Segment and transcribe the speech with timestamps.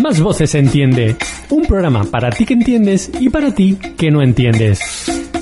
[0.00, 1.16] Más Voces Entiende.
[1.50, 4.80] Un programa para ti que entiendes y para ti que no entiendes.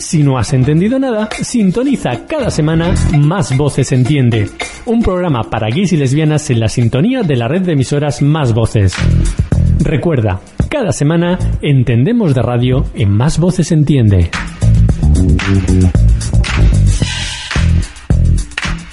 [0.00, 4.48] Si no has entendido nada, sintoniza cada semana Más Voces Entiende.
[4.84, 8.52] Un programa para gays y lesbianas en la sintonía de la red de emisoras Más
[8.52, 8.94] Voces.
[9.78, 14.28] Recuerda, cada semana entendemos de radio en Más Voces Entiende.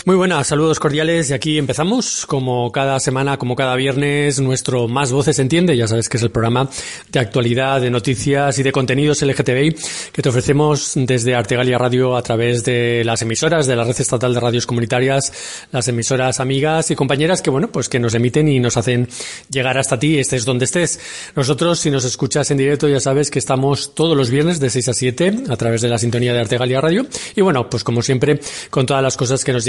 [0.05, 5.11] Muy buenas, saludos cordiales y aquí empezamos como cada semana, como cada viernes, nuestro Más
[5.11, 6.69] Voces Entiende, ya sabes que es el programa
[7.11, 9.75] de actualidad, de noticias y de contenidos LGTBI
[10.11, 14.31] que te ofrecemos desde Artegalia Radio a través de las emisoras de la Red Estatal
[14.31, 18.59] de Radios Comunitarias, las emisoras amigas y compañeras que bueno, pues que nos emiten y
[18.59, 19.09] nos hacen
[19.49, 20.99] llegar hasta ti, estés donde estés.
[21.35, 24.87] Nosotros, si nos escuchas en directo, ya sabes que estamos todos los viernes de 6
[24.87, 28.39] a 7 a través de la sintonía de Artegalia Radio y bueno, pues como siempre,
[28.69, 29.65] con todas las cosas que nos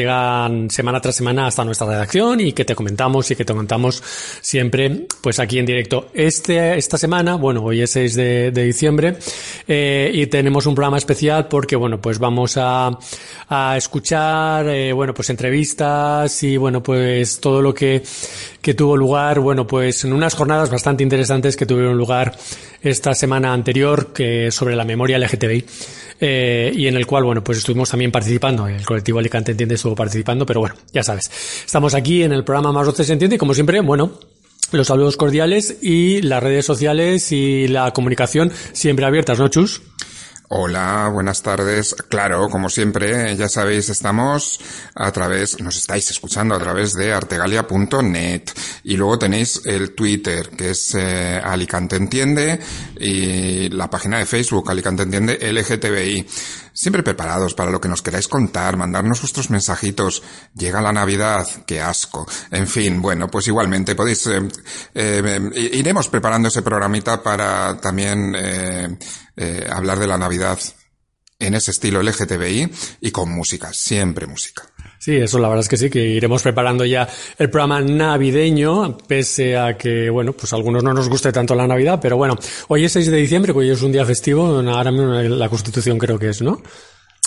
[0.69, 4.03] semana tras semana hasta nuestra redacción y que te comentamos y que te contamos
[4.41, 6.09] siempre pues aquí en directo.
[6.15, 9.17] Este, esta semana, bueno, hoy es 6 de, diciembre
[9.67, 12.91] eh, y tenemos un programa especial porque bueno, pues vamos a,
[13.49, 18.03] a escuchar, eh, bueno, pues entrevistas y bueno, pues todo lo que,
[18.61, 22.37] que tuvo lugar, bueno, pues en unas jornadas bastante interesantes que tuvieron lugar
[22.83, 25.65] esta semana anterior que sobre la memoria LGTBI
[26.21, 28.67] eh, y en el cual, bueno, pues estuvimos también participando.
[28.67, 31.31] El colectivo Alicante Entiende estuvo participando, pero bueno, ya sabes.
[31.65, 34.19] Estamos aquí en el programa Más Voces Entiende y como siempre, bueno,
[34.73, 39.83] los saludos cordiales y las redes sociales y la comunicación siempre abiertas, ¿no, Chus?
[40.49, 41.97] Hola, buenas tardes.
[42.09, 44.61] Claro, como siempre, ya sabéis, estamos
[44.95, 48.43] a través, nos estáis escuchando a través de artegalia.net
[48.85, 52.61] y luego tenéis el Twitter, que es eh, Alicante Entiende
[52.97, 56.25] y la página de Facebook, Alicante Entiende LGTBI.
[56.77, 60.23] Siempre preparados para lo que nos queráis contar, mandarnos vuestros mensajitos.
[60.55, 62.29] Llega la Navidad, qué asco.
[62.51, 64.47] En fin, bueno, pues igualmente podéis, eh,
[64.95, 70.59] eh, iremos preparando ese programita para también eh, hablar de la Navidad
[71.39, 72.71] en ese estilo LGTBI
[73.01, 74.65] y con música, siempre música.
[74.99, 77.09] Sí, eso la verdad es que sí, que iremos preparando ya
[77.39, 81.67] el programa navideño, pese a que, bueno, pues a algunos no nos guste tanto la
[81.67, 82.37] Navidad, pero bueno,
[82.69, 85.99] hoy es 6 de diciembre, que hoy es un día festivo, ahora mismo la Constitución
[85.99, 86.63] creo que es, ¿no?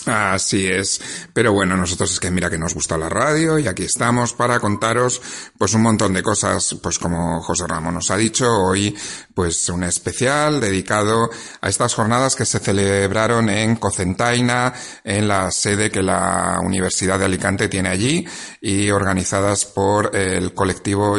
[0.06, 1.02] Así es.
[1.34, 4.60] Pero bueno, nosotros es que mira que nos gusta la radio y aquí estamos para
[4.60, 5.22] contaros
[5.58, 8.96] pues un montón de cosas, pues como José Ramón nos ha dicho, hoy
[9.40, 11.30] pues un especial dedicado
[11.62, 17.24] a estas jornadas que se celebraron en Cocentaina, en la sede que la Universidad de
[17.24, 18.28] Alicante tiene allí
[18.60, 21.18] y organizadas por el colectivo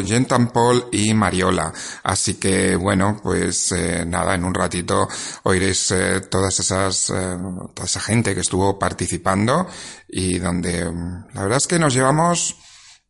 [0.53, 1.73] Paul y Mariola.
[2.03, 5.07] Así que bueno, pues eh, nada, en un ratito
[5.41, 7.37] oiréis eh, todas esas, eh,
[7.73, 9.65] toda esa gente que estuvo participando
[10.07, 12.55] y donde mm, la verdad es que nos llevamos,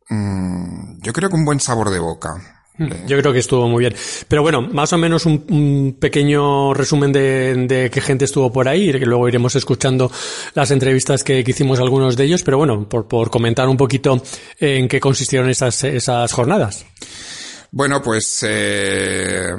[0.08, 2.61] mm, yo creo que un buen sabor de boca.
[2.78, 3.94] Yo creo que estuvo muy bien.
[4.28, 9.06] Pero bueno, más o menos un, pequeño resumen de, qué gente estuvo por ahí, que
[9.06, 10.10] luego iremos escuchando
[10.54, 14.22] las entrevistas que, hicimos algunos de ellos, pero bueno, por, por comentar un poquito
[14.58, 16.86] en qué consistieron esas, esas jornadas.
[17.70, 19.50] Bueno, pues eh,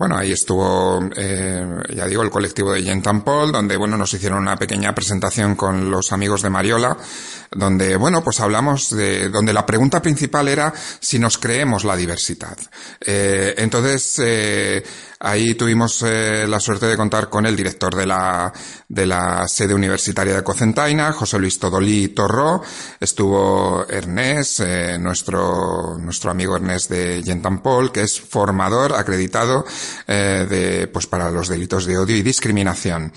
[0.00, 1.62] bueno, ahí estuvo, eh,
[1.94, 5.90] ya digo, el colectivo de Jentan Paul, donde, bueno, nos hicieron una pequeña presentación con
[5.90, 6.96] los amigos de Mariola,
[7.50, 12.56] donde, bueno, pues hablamos de, donde la pregunta principal era si nos creemos la diversidad.
[12.98, 14.82] Eh, entonces, eh,
[15.22, 18.50] Ahí tuvimos eh, la suerte de contar con el director de la,
[18.88, 22.62] de la sede universitaria de Cocentaina, José Luis Todolí Torró.
[22.98, 29.66] Estuvo Ernest, eh, nuestro, nuestro amigo Ernest de Paul, que es formador acreditado
[30.06, 33.12] eh, de, pues para los delitos de odio y discriminación.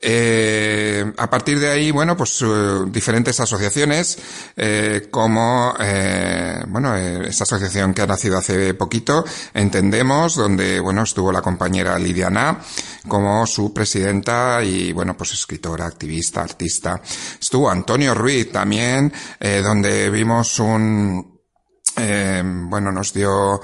[0.00, 2.44] Eh, a partir de ahí, bueno, pues
[2.88, 4.18] diferentes asociaciones,
[4.56, 9.24] eh, como, eh, bueno, esa asociación que ha nacido hace poquito,
[9.54, 12.60] Entendemos, donde, bueno, estuvo la compañera Lidiana
[13.08, 17.00] como su presidenta y, bueno, pues escritora, activista, artista.
[17.40, 21.40] Estuvo Antonio Ruiz también, eh, donde vimos un,
[21.96, 23.60] eh, bueno, nos dio,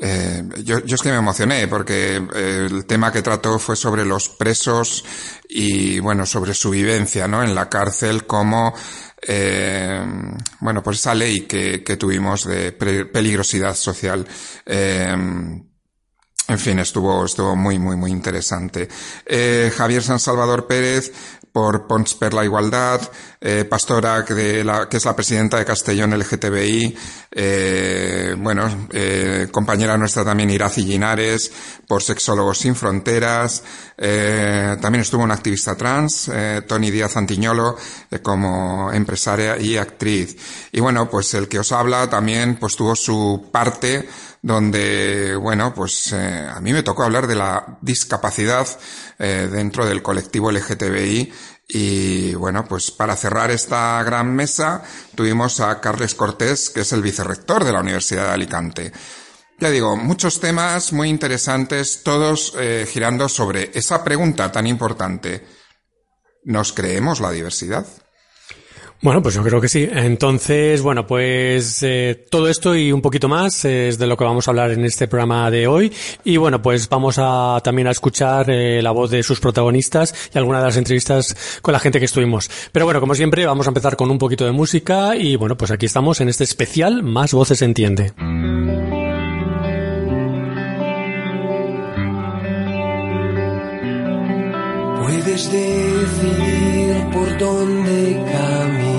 [0.00, 4.28] eh, yo, yo, es que me emocioné porque el tema que trató fue sobre los
[4.30, 5.04] presos
[5.48, 7.42] y, bueno, sobre su vivencia, ¿no?
[7.42, 8.74] En la cárcel como,
[9.20, 10.02] eh,
[10.60, 14.26] bueno, pues esa ley que, que tuvimos de peligrosidad social.
[14.64, 15.14] Eh,
[16.48, 18.88] en fin, estuvo, estuvo muy, muy, muy interesante.
[19.24, 21.12] Eh, Javier San Salvador Pérez,
[21.52, 23.00] por Pons per la Igualdad,
[23.40, 26.96] eh, Pastora, que, la, que es la presidenta de Castellón LGTBI,
[27.30, 31.52] eh, bueno, eh, compañera nuestra también Iraci Linares,
[31.86, 33.62] por Sexólogos Sin Fronteras,
[33.98, 37.76] eh, también estuvo una activista trans, eh, Tony Díaz Antiñolo,
[38.10, 40.36] eh, como empresaria y actriz.
[40.72, 44.08] Y bueno, pues el que os habla también pues tuvo su parte
[44.42, 48.66] donde, bueno, pues eh, a mí me tocó hablar de la discapacidad
[49.20, 51.32] eh, dentro del colectivo LGTBI
[51.68, 54.82] y bueno, pues para cerrar esta gran mesa
[55.14, 58.92] tuvimos a Carles Cortés, que es el vicerrector de la Universidad de Alicante.
[59.60, 65.46] Ya digo, muchos temas muy interesantes, todos eh, girando sobre esa pregunta tan importante.
[66.44, 67.86] ¿Nos creemos la diversidad?
[69.02, 69.88] Bueno, pues yo creo que sí.
[69.92, 74.46] Entonces, bueno, pues eh, todo esto y un poquito más es de lo que vamos
[74.46, 75.92] a hablar en este programa de hoy.
[76.22, 80.38] Y bueno, pues vamos a también a escuchar eh, la voz de sus protagonistas y
[80.38, 82.48] algunas de las entrevistas con la gente que estuvimos.
[82.70, 85.72] Pero bueno, como siempre, vamos a empezar con un poquito de música y bueno, pues
[85.72, 88.12] aquí estamos en este especial Más Voces Entiende.
[95.00, 98.91] Puedes decidir por dónde caminar.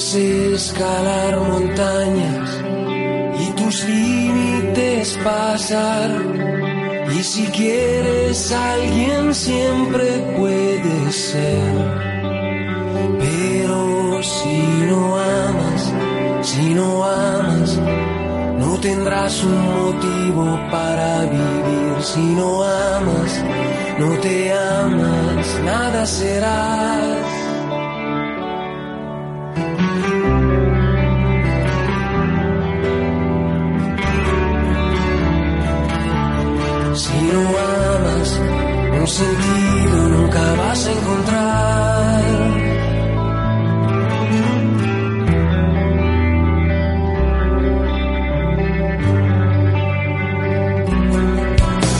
[0.00, 2.58] Escalar montañas
[3.38, 6.10] y tus límites pasar.
[7.14, 10.06] Y si quieres alguien siempre
[10.38, 11.72] puedes ser.
[13.18, 15.92] Pero si no amas,
[16.40, 17.78] si no amas,
[18.58, 23.44] no tendrás un motivo para vivir si no amas,
[23.98, 27.39] no te amas, nada serás.
[39.10, 42.22] Sentido nunca vas a encontrar.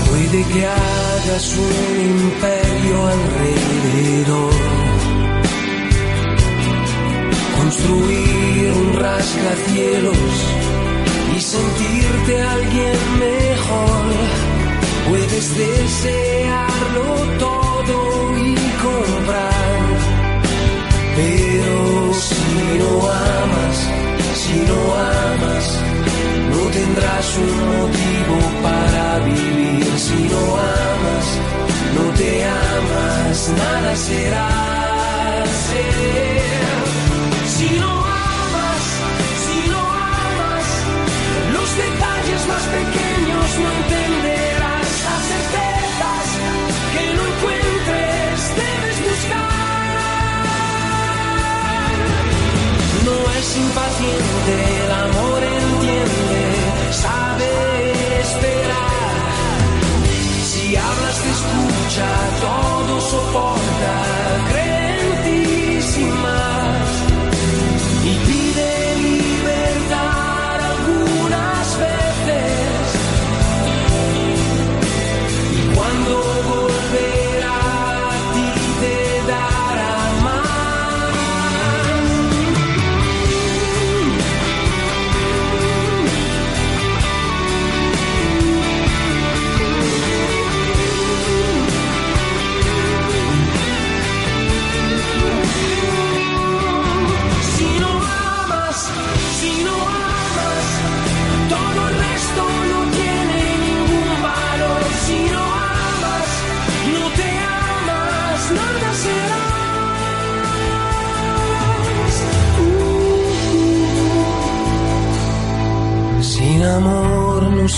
[0.09, 4.53] Puede que hagas un imperio alrededor,
[7.59, 10.17] construir un rascacielos
[11.37, 14.50] y sentirte alguien mejor.
[15.11, 17.05] Puedes desearlo
[17.41, 19.85] todo y comprar,
[21.17, 23.77] pero si no amas,
[24.43, 25.67] si no amas,
[26.53, 29.85] no tendrás un motivo para vivir.
[29.99, 31.27] Si no amas,
[31.97, 34.49] no te amas, nada será
[35.67, 36.41] ser.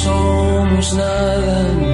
[0.02, 1.91] Somos nada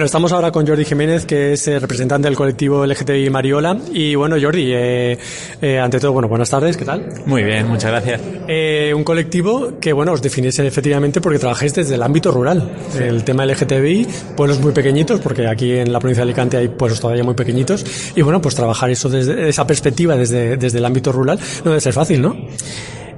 [0.00, 3.76] Bueno, estamos ahora con Jordi Jiménez, que es eh, representante del colectivo LGTBI Mariola.
[3.92, 5.18] Y bueno, Jordi, eh,
[5.60, 7.06] eh, ante todo, bueno, buenas tardes, ¿qué tal?
[7.26, 8.18] Muy bien, muchas gracias.
[8.48, 12.66] Eh, un colectivo que, bueno, os definís efectivamente porque trabajáis desde el ámbito rural.
[12.98, 14.06] El tema LGTBI,
[14.38, 17.84] pueblos muy pequeñitos, porque aquí en la provincia de Alicante hay pueblos todavía muy pequeñitos.
[18.16, 21.80] Y bueno, pues trabajar eso desde esa perspectiva, desde, desde el ámbito rural, no debe
[21.82, 22.38] ser fácil, ¿no?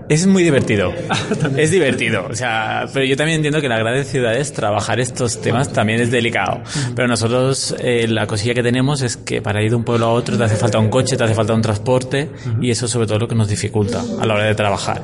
[0.09, 0.93] Es muy divertido.
[1.57, 2.27] es divertido.
[2.31, 6.01] O sea, pero yo también entiendo que la gran ciudad es trabajar estos temas también
[6.01, 6.63] es delicado.
[6.95, 10.13] Pero nosotros, eh, la cosilla que tenemos es que para ir de un pueblo a
[10.13, 12.31] otro te hace falta un coche, te hace falta un transporte
[12.61, 15.03] y eso sobre todo lo que nos dificulta a la hora de trabajar.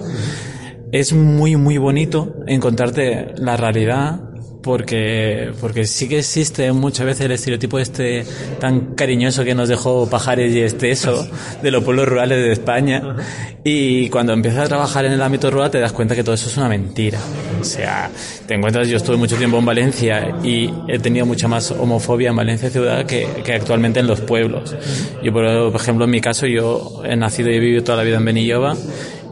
[0.90, 4.27] Es muy, muy bonito encontrarte la realidad
[4.62, 8.24] porque, porque sí que existe muchas veces el estereotipo este
[8.60, 11.26] tan cariñoso que nos dejó Pajares y Esteso
[11.62, 13.16] de los pueblos rurales de España.
[13.64, 16.48] Y cuando empiezas a trabajar en el ámbito rural te das cuenta que todo eso
[16.48, 17.18] es una mentira.
[17.60, 18.10] O sea,
[18.46, 22.36] te encuentras, yo estuve mucho tiempo en Valencia y he tenido mucha más homofobia en
[22.36, 24.74] Valencia ciudad que, que actualmente en los pueblos.
[25.22, 28.16] Yo, por ejemplo, en mi caso, yo he nacido y he vivido toda la vida
[28.16, 28.76] en Benillova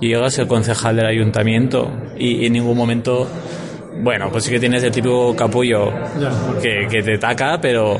[0.01, 3.29] y llego a ser concejal del ayuntamiento y en ningún momento
[4.03, 5.93] bueno, pues sí que tienes el típico capullo
[6.63, 7.99] que, que, te taca, pero,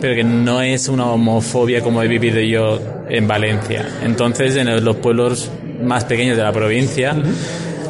[0.00, 3.86] pero que no es una homofobia como he vivido yo en Valencia.
[4.02, 5.50] Entonces, en los pueblos
[5.82, 7.16] más pequeños de la provincia,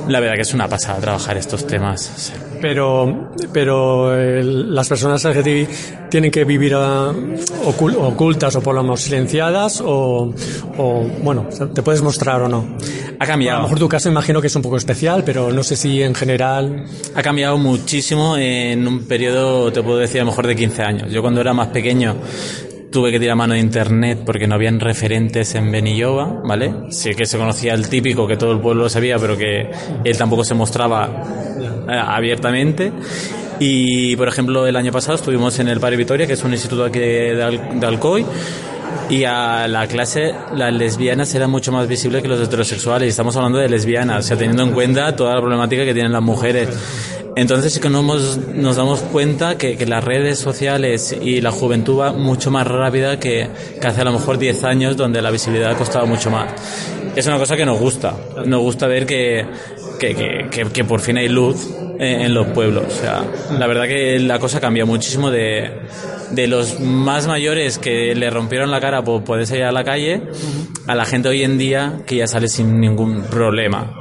[0.08, 2.32] la verdad que es una pasada trabajar estos temas.
[2.60, 5.68] Pero, pero las personas LGTBI
[6.10, 7.12] tienen que vivir ah,
[7.64, 10.32] ocultas o por lo menos silenciadas o,
[10.76, 12.76] o, bueno, te puedes mostrar o no.
[13.20, 13.58] Ha cambiado.
[13.58, 16.02] a lo mejor tu caso imagino que es un poco especial, pero no sé si
[16.02, 16.84] en general.
[17.14, 21.10] Ha cambiado muchísimo en un periodo, te puedo decir, a lo mejor de 15 años.
[21.10, 22.16] Yo cuando era más pequeño
[22.98, 26.74] tuve que tirar mano de internet porque no habían referentes en Benillova, ¿vale?
[26.90, 29.70] Sí que se conocía el típico que todo el pueblo lo sabía, pero que
[30.02, 31.22] él tampoco se mostraba
[31.88, 32.90] eh, abiertamente.
[33.60, 36.86] Y, por ejemplo, el año pasado estuvimos en el Padre Vitoria, que es un instituto
[36.86, 38.26] aquí de, de Alcoy,
[39.08, 43.06] y a la clase las lesbianas eran mucho más visibles que los heterosexuales.
[43.06, 46.10] Y estamos hablando de lesbianas, o sea, teniendo en cuenta toda la problemática que tienen
[46.10, 46.68] las mujeres.
[47.38, 52.12] Entonces sí que nos, damos cuenta que, que, las redes sociales y la juventud va
[52.12, 53.48] mucho más rápida que,
[53.80, 56.50] hace a lo mejor 10 años donde la visibilidad costaba mucho más.
[57.14, 58.16] Es una cosa que nos gusta.
[58.44, 59.46] Nos gusta ver que,
[60.00, 61.68] que, que, que, por fin hay luz
[62.00, 62.86] en, los pueblos.
[62.88, 63.24] O sea,
[63.56, 65.70] la verdad que la cosa cambia muchísimo de,
[66.32, 70.22] de los más mayores que le rompieron la cara por poder salir a la calle
[70.88, 73.92] a la gente hoy en día que ya sale sin ningún problema.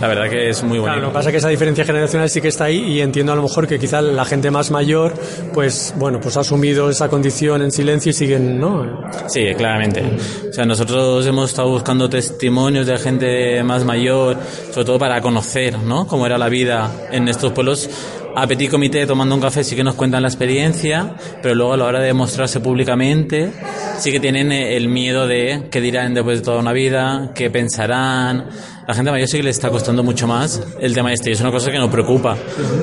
[0.00, 0.84] La verdad que es muy bonito.
[0.84, 3.32] Claro, lo que pasa es que esa diferencia generacional sí que está ahí y entiendo
[3.32, 5.12] a lo mejor que quizá la gente más mayor,
[5.52, 9.02] pues bueno, pues ha asumido esa condición en silencio y siguen, ¿no?
[9.26, 10.04] Sí, claramente.
[10.48, 14.36] O sea, nosotros hemos estado buscando testimonios de gente más mayor,
[14.70, 16.06] sobre todo para conocer, ¿no?
[16.06, 17.90] Cómo era la vida en estos pueblos
[18.38, 21.76] a petit comité tomando un café sí que nos cuentan la experiencia, pero luego a
[21.78, 23.50] la hora de mostrarse públicamente
[23.98, 28.46] sí que tienen el miedo de qué dirán después de toda una vida, qué pensarán.
[28.86, 31.40] La gente mayor sí que le está costando mucho más el tema este y es
[31.40, 32.36] una cosa que nos preocupa,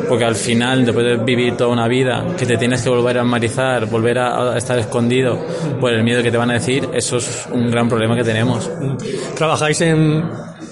[0.09, 3.23] porque al final, después de vivir toda una vida, que te tienes que volver a
[3.23, 5.39] marizar, volver a estar escondido
[5.79, 8.71] por el miedo que te van a decir, eso es un gran problema que tenemos.
[9.35, 10.23] ¿Trabajáis en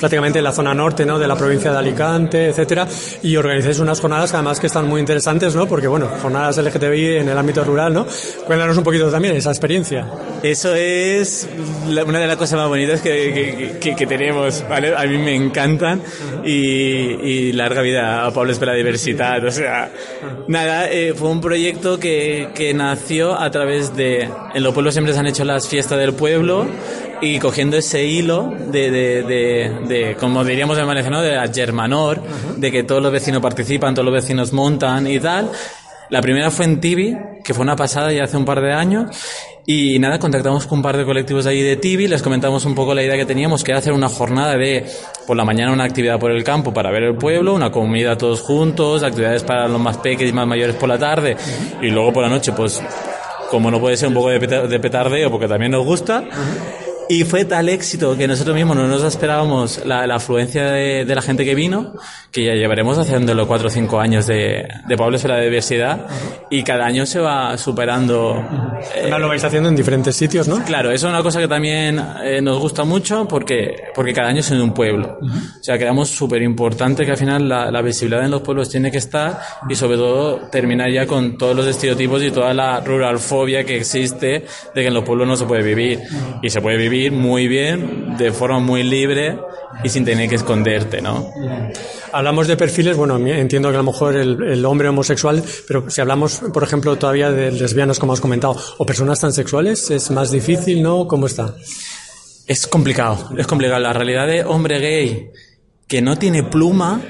[0.01, 1.19] prácticamente en la zona norte, ¿no?
[1.19, 2.87] De la provincia de Alicante, etcétera,
[3.21, 5.67] y organizáis unas jornadas que además que están muy interesantes, ¿no?
[5.67, 8.07] Porque bueno, jornadas LGTBI en el ámbito rural, ¿no?
[8.47, 10.07] Cuéntanos un poquito también esa experiencia.
[10.41, 11.47] Eso es
[11.87, 14.95] una de las cosas más bonitas que, que, que tenemos, ¿vale?
[14.95, 16.01] A mí me encantan
[16.43, 19.91] y, y larga vida a Pablo Espera Diversidad, o sea,
[20.47, 25.13] nada, eh, fue un proyecto que, que nació a través de, en los pueblos siempre
[25.13, 26.65] se han hecho las fiestas del pueblo,
[27.21, 32.19] y cogiendo ese hilo de, de, de, de como diríamos en valenciano, de la germanor,
[32.19, 32.55] uh -huh.
[32.57, 35.49] de que todos los vecinos participan, todos los vecinos montan y tal.
[36.09, 39.15] La primera fue en Tibi, que fue una pasada ya hace un par de años.
[39.65, 42.73] Y nada, contactamos con un par de colectivos de ahí de Tibi, les comentamos un
[42.73, 44.85] poco la idea que teníamos, que era hacer una jornada de,
[45.27, 48.41] por la mañana una actividad por el campo para ver el pueblo, una comida todos
[48.41, 51.37] juntos, actividades para los más pequeños y más mayores por la tarde,
[51.81, 52.81] y luego por la noche, pues,
[53.51, 56.23] como no puede ser un poco de, petardeo, porque también nos gusta.
[57.09, 61.15] Y fue tal éxito que nosotros mismos no nos esperábamos la, la afluencia de, de,
[61.15, 61.93] la gente que vino,
[62.31, 66.07] que ya llevaremos haciéndolo cuatro o cinco años de, de Pablo la diversidad,
[66.49, 68.41] y cada año se va superando.
[68.95, 70.63] Eh, lo vais haciendo en diferentes sitios, ¿no?
[70.63, 74.39] Claro, eso es una cosa que también eh, nos gusta mucho porque, porque cada año
[74.39, 75.17] es en un pueblo.
[75.21, 75.59] Uh -huh.
[75.59, 78.89] O sea, creamos súper importante que al final la, la, visibilidad en los pueblos tiene
[78.91, 79.39] que estar
[79.69, 84.45] y sobre todo terminar ya con todos los estereotipos y toda la ruralfobia que existe
[84.73, 85.99] de que en los pueblos no se puede vivir.
[85.99, 86.39] Uh -huh.
[86.43, 89.39] Y se puede vivir muy bien, de forma muy libre
[89.83, 91.31] y sin tener que esconderte, ¿no?
[92.11, 96.01] Hablamos de perfiles, bueno, entiendo que a lo mejor el, el, hombre homosexual, pero si
[96.01, 100.83] hablamos, por ejemplo, todavía de lesbianas, como has comentado, o personas transexuales, es más difícil,
[100.83, 101.07] ¿no?
[101.07, 101.55] ¿Cómo está?
[102.47, 103.79] Es complicado, es complicado.
[103.79, 105.31] La realidad de hombre gay
[105.87, 107.01] que no tiene pluma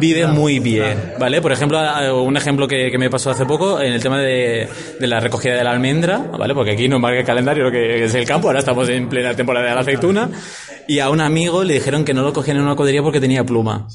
[0.00, 1.40] vive muy bien, ¿vale?
[1.40, 1.78] Por ejemplo,
[2.24, 5.70] un ejemplo que, me pasó hace poco en el tema de, la recogida de la
[5.70, 6.52] almendra, ¿vale?
[6.52, 9.34] Porque aquí no marca el calendario lo que es el campo, ahora estamos en plena
[9.34, 10.30] temporada de la aceituna,
[10.88, 13.44] y a un amigo le dijeron que no lo cogían en una codería porque tenía
[13.44, 13.86] pluma.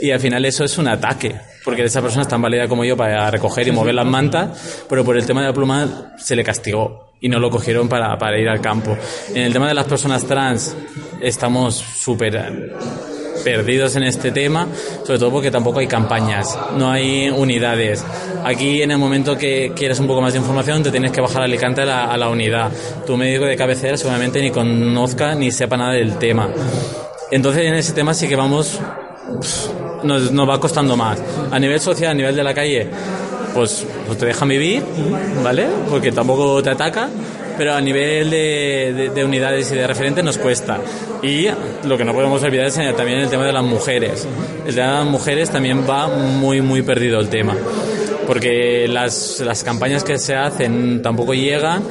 [0.00, 1.34] Y al final eso es un ataque,
[1.64, 5.04] porque esa persona es tan válida como yo para recoger y mover las mantas, pero
[5.04, 8.38] por el tema de la pluma se le castigó y no lo cogieron para, para
[8.38, 8.96] ir al campo.
[9.34, 10.76] En el tema de las personas trans
[11.20, 12.36] estamos súper
[13.46, 14.66] perdidos en este tema,
[15.04, 18.04] sobre todo porque tampoco hay campañas, no hay unidades.
[18.42, 21.42] Aquí en el momento que quieres un poco más de información te tienes que bajar
[21.42, 22.72] a Alicante a la, unidad.
[23.06, 26.48] Tu médico de cabecera seguramente ni conozca ni sepa nada del tema.
[27.30, 28.80] Entonces en ese tema sí que vamos,
[30.02, 31.22] nos, nos va costando más.
[31.52, 32.88] A nivel social, a nivel de la calle,
[33.54, 34.82] pues, pues te dejan vivir,
[35.44, 35.68] ¿vale?
[35.88, 37.08] Porque tampoco te ataca
[37.56, 40.80] pero a nivel de, unidades y de referentes nos cuesta.
[41.22, 41.48] Y
[41.84, 44.26] lo que no podemos olvidar es también el tema de las mujeres.
[44.66, 47.56] El tema de las mujeres también va muy, muy perdido el tema.
[48.26, 51.82] Porque las, las campañas que se hacen tampoco llegan.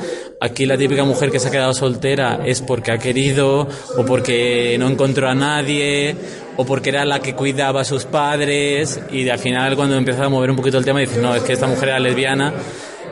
[0.42, 3.68] Aquí la típica mujer que se ha quedado soltera es porque ha querido
[3.98, 6.16] o porque no encontró a nadie
[6.58, 10.30] o porque era la que cuidaba a sus padres y al final cuando empieza a
[10.30, 12.54] mover un poquito el tema dice no, es que esta mujer era lesbiana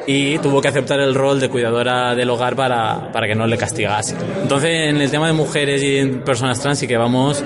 [0.05, 3.57] y tuvo que aceptar el rol de cuidadora del hogar para, para que no le
[3.57, 4.15] castigase.
[4.41, 7.43] Entonces, en el tema de mujeres y personas trans sí que vamos,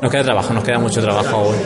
[0.00, 1.56] nos queda trabajo, nos queda mucho trabajo aún.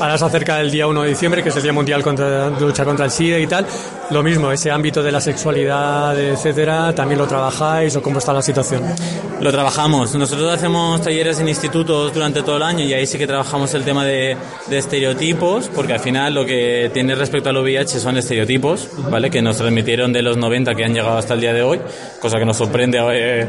[0.00, 2.84] Ahora se acerca el día 1 de diciembre, que es el Día Mundial contra, lucha
[2.84, 3.66] contra el SIDA y tal.
[4.12, 8.42] Lo mismo, ese ámbito de la sexualidad, etcétera, ¿también lo trabajáis o cómo está la
[8.42, 8.82] situación?
[9.40, 10.14] Lo trabajamos.
[10.14, 13.84] Nosotros hacemos talleres en institutos durante todo el año y ahí sí que trabajamos el
[13.84, 14.36] tema de,
[14.70, 19.30] estereotipos, porque al final lo que tiene respecto al VIH son estereotipos, ¿vale?
[19.30, 21.80] Que nos transmitieron de los 90 que han llegado hasta el día de hoy,
[22.20, 23.46] cosa que nos sorprende eh,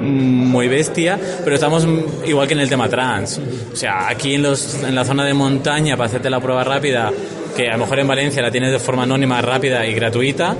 [0.00, 1.86] muy bestia, pero estamos
[2.24, 3.38] igual que en el tema trans.
[3.70, 7.12] O sea, aquí en, los, en la zona de montaña para hacerte la prueba rápida,
[7.56, 10.54] que a lo mejor en Valencia la tienes de forma anónima, rápida y gratuita.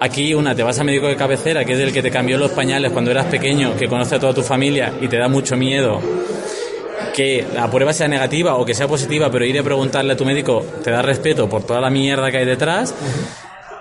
[0.00, 2.50] Aquí una, te vas a médico de cabecera, que es el que te cambió los
[2.50, 6.00] pañales cuando eras pequeño, que conoce a toda tu familia y te da mucho miedo
[7.14, 10.24] que la prueba sea negativa o que sea positiva, pero ir a preguntarle a tu
[10.24, 12.94] médico te da respeto por toda la mierda que hay detrás.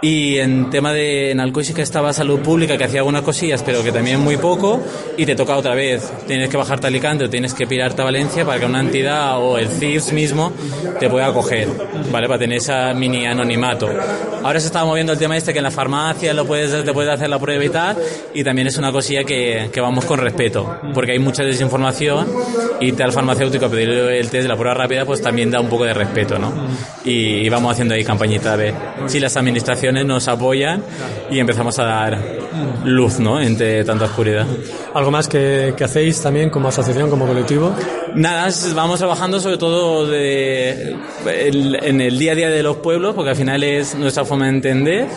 [0.03, 3.84] Y en tema de en Alcoy que estaba salud pública, que hacía algunas cosillas, pero
[3.84, 4.81] que también muy poco,
[5.15, 6.12] y te toca otra vez.
[6.25, 9.39] Tienes que bajarte a Alicante o tienes que pirarte a Valencia para que una entidad
[9.39, 10.53] o el CIRS mismo
[11.00, 11.67] te pueda acoger,
[12.12, 12.27] ¿vale?
[12.27, 13.89] Para tener ese mini anonimato.
[14.43, 17.13] Ahora se está moviendo el tema este que en la farmacia lo puedes, te puedes
[17.13, 17.96] hacer la prueba y tal,
[18.34, 22.27] y también es una cosilla que, que vamos con respeto, porque hay mucha desinformación
[22.79, 25.60] y te al farmacéutico a pedir el test de la prueba rápida, pues también da
[25.60, 26.51] un poco de respeto, ¿no?
[27.05, 28.74] Y, y vamos haciendo ahí campañita de
[29.05, 30.84] si las administraciones nos apoyan
[31.30, 32.42] y empezamos a dar
[32.84, 33.40] luz ¿no?
[33.40, 34.46] entre tanta oscuridad.
[34.94, 37.74] ¿Algo más que, hacéis también como asociación, como colectivo?
[38.16, 43.30] Nada, vamos trabajando sobre todo de, en el día a día de los pueblos, porque
[43.32, 45.08] al final es nuestra forma de entender.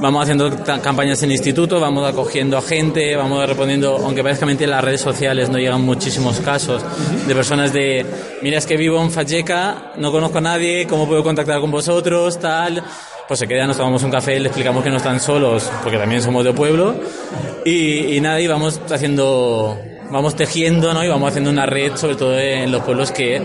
[0.00, 0.50] Vamos haciendo
[0.82, 5.50] campañas en instituto, vamos acogiendo a gente, vamos respondiendo, aunque mentira, en las redes sociales
[5.50, 6.82] no llegan muchísimos casos
[7.26, 8.06] de personas de,
[8.42, 12.38] mira, es que vivo en Facheca, no conozco a nadie, ¿cómo puedo contactar con vosotros?
[12.38, 12.82] Tal
[13.28, 16.22] pues se quedan, nos tomamos un café, le explicamos que no están solos, porque también
[16.22, 16.94] somos de pueblo,
[17.64, 19.78] y, y nada, y vamos haciendo,
[20.10, 21.04] vamos tejiendo, ¿no?
[21.04, 23.42] Y vamos haciendo una red, sobre todo en los pueblos que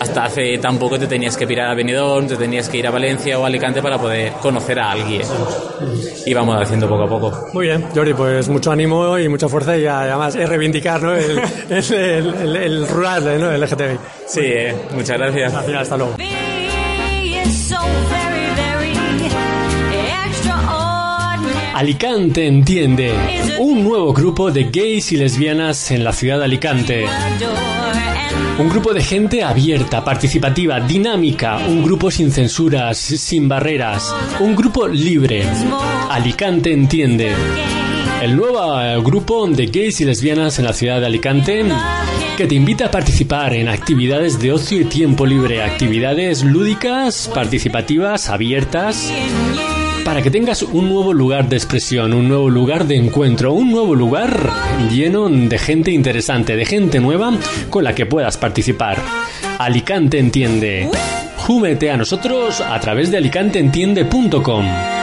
[0.00, 2.90] hasta hace tan poco te tenías que pirar a Benidorm, te tenías que ir a
[2.90, 5.22] Valencia o Alicante para poder conocer a alguien.
[6.26, 7.48] Y vamos haciendo poco a poco.
[7.52, 11.14] Muy bien, Jordi, pues mucho ánimo y mucha fuerza y además es reivindicar ¿no?
[11.14, 13.52] el, el, el, rural, ¿no?
[13.52, 13.98] el LGTBI.
[14.26, 15.54] Sí, eh, muchas gracias.
[15.54, 16.16] hasta luego.
[21.82, 23.12] Alicante Entiende,
[23.58, 27.04] un nuevo grupo de gays y lesbianas en la ciudad de Alicante.
[28.56, 34.86] Un grupo de gente abierta, participativa, dinámica, un grupo sin censuras, sin barreras, un grupo
[34.86, 35.44] libre.
[36.08, 37.32] Alicante Entiende.
[38.22, 41.64] El nuevo eh, grupo de gays y lesbianas en la ciudad de Alicante
[42.36, 48.28] que te invita a participar en actividades de ocio y tiempo libre, actividades lúdicas, participativas,
[48.28, 49.12] abiertas
[50.04, 53.94] para que tengas un nuevo lugar de expresión, un nuevo lugar de encuentro, un nuevo
[53.94, 54.50] lugar
[54.90, 57.32] lleno de gente interesante, de gente nueva
[57.70, 58.98] con la que puedas participar.
[59.58, 60.88] Alicante Entiende.
[61.36, 65.01] Júmete a nosotros a través de alicanteentiende.com.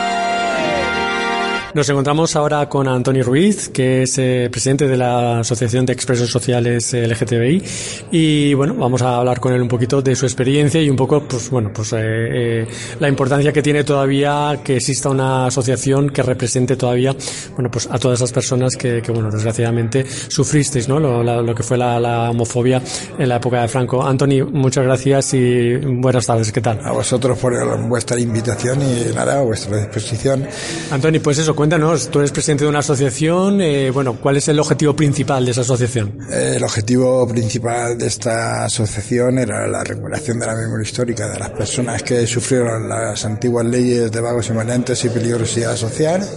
[1.79, 6.29] Nos encontramos ahora con Antonio Ruiz, que es eh, presidente de la Asociación de Expresos
[6.29, 7.63] Sociales eh, LGTBI.
[8.11, 11.23] Y bueno, vamos a hablar con él un poquito de su experiencia y un poco,
[11.23, 12.67] pues bueno, pues eh,
[12.99, 17.15] la importancia que tiene todavía que exista una asociación que represente todavía,
[17.53, 20.99] bueno, pues a todas esas personas que, que bueno, desgraciadamente sufristeis, ¿no?
[20.99, 22.81] Lo, lo que fue la, la, homofobia
[23.17, 24.05] en la época de Franco.
[24.05, 26.51] Antonio, muchas gracias y buenas tardes.
[26.51, 26.81] ¿Qué tal?
[26.83, 27.53] A vosotros por
[27.87, 30.45] vuestra invitación y nada, a vuestra disposición.
[30.91, 31.68] Antonio, pues eso, cuéntanos,
[32.11, 35.61] tú eres presidente de una asociación, eh, bueno, ¿cuál es el objetivo principal de esa
[35.61, 36.17] asociación?
[36.31, 41.51] El objetivo principal de esta asociación era la recuperación de la memoria histórica de las
[41.51, 46.27] personas que sufrieron las antiguas leyes de vagos y maleantes y peligrosidad social,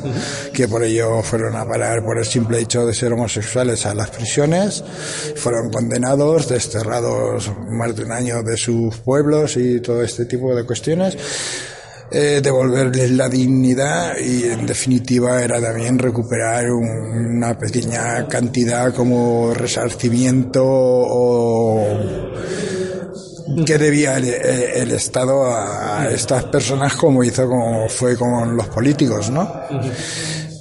[0.52, 4.10] que por ello fueron a parar por el simple hecho de ser homosexuales a las
[4.10, 4.84] prisiones,
[5.36, 10.64] fueron condenados, desterrados más de un año de sus pueblos y todo este tipo de
[10.64, 11.16] cuestiones
[12.12, 20.62] eh, devolverles la dignidad y en definitiva era también recuperar una pequeña cantidad como resarcimiento
[20.64, 21.86] o
[23.66, 29.50] que debía el, Estado a estas personas como hizo como fue con los políticos, ¿no?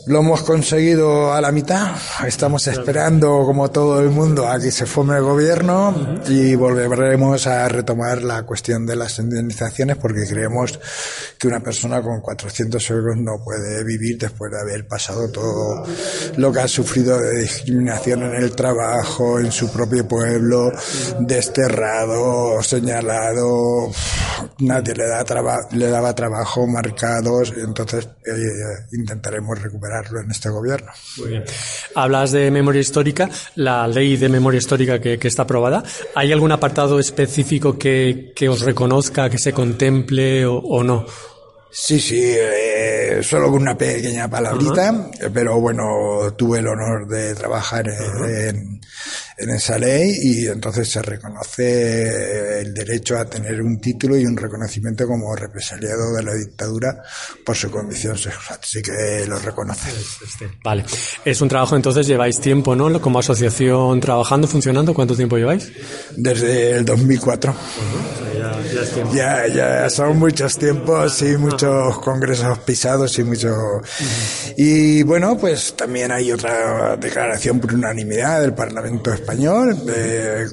[0.07, 1.95] Lo hemos conseguido a la mitad.
[2.25, 7.67] Estamos esperando, como todo el mundo, a que se forme el gobierno y volveremos a
[7.67, 10.79] retomar la cuestión de las indemnizaciones porque creemos
[11.37, 15.83] que una persona con 400 euros no puede vivir después de haber pasado todo
[16.37, 20.71] lo que ha sufrido de discriminación en el trabajo, en su propio pueblo,
[21.19, 23.91] desterrado, señalado,
[24.59, 25.23] nadie le, da
[25.71, 30.91] le daba trabajo, marcados, entonces eh, intentaremos recuperar en este gobierno.
[31.17, 31.43] Muy bien.
[31.95, 35.83] Hablas de memoria histórica, la ley de memoria histórica que, está aprobada.
[36.15, 41.05] ¿Hay algún apartado específico que, os reconozca, que se contemple o, no?
[41.71, 47.87] Sí, sí, eh, solo con una pequeña palabrita, pero bueno, tuve el honor de trabajar
[47.87, 48.81] en,
[49.41, 54.37] en esa ley y entonces se reconoce el derecho a tener un título y un
[54.37, 57.01] reconocimiento como represaliado de la dictadura
[57.45, 58.59] por su condición sexual.
[58.61, 59.89] Así que lo reconoce.
[60.63, 60.85] Vale.
[61.25, 63.01] Es un trabajo, entonces lleváis tiempo, ¿no?
[63.01, 64.93] Como asociación trabajando, funcionando.
[64.93, 65.71] ¿Cuánto tiempo lleváis?
[66.15, 67.55] Desde el 2004.
[69.13, 73.53] Ya, ya, son muchos tiempos y muchos congresos pisados y mucho.
[74.57, 79.77] Y bueno, pues también hay otra declaración por unanimidad del Parlamento Español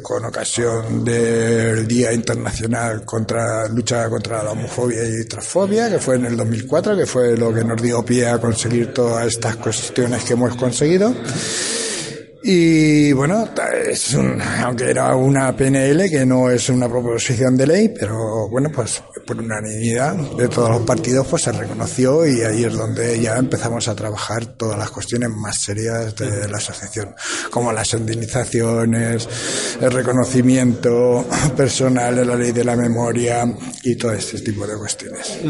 [0.03, 6.27] con ocasión del Día Internacional contra lucha contra la homofobia y transfobia, que fue en
[6.27, 10.33] el 2004, que fue lo que nos dio pie a conseguir todas estas cuestiones que
[10.35, 11.15] hemos conseguido.
[12.43, 13.49] Y bueno,
[13.91, 18.71] es un, aunque era una PNL que no es una proposición de ley, pero bueno,
[18.73, 23.37] pues por unanimidad de todos los partidos pues se reconoció y ahí es donde ya
[23.37, 27.13] empezamos a trabajar todas las cuestiones más serias de la asociación,
[27.51, 29.29] como las indemnizaciones,
[29.81, 35.41] el reconocimiento personal de la ley de la memoria y todo este tipo de cuestiones.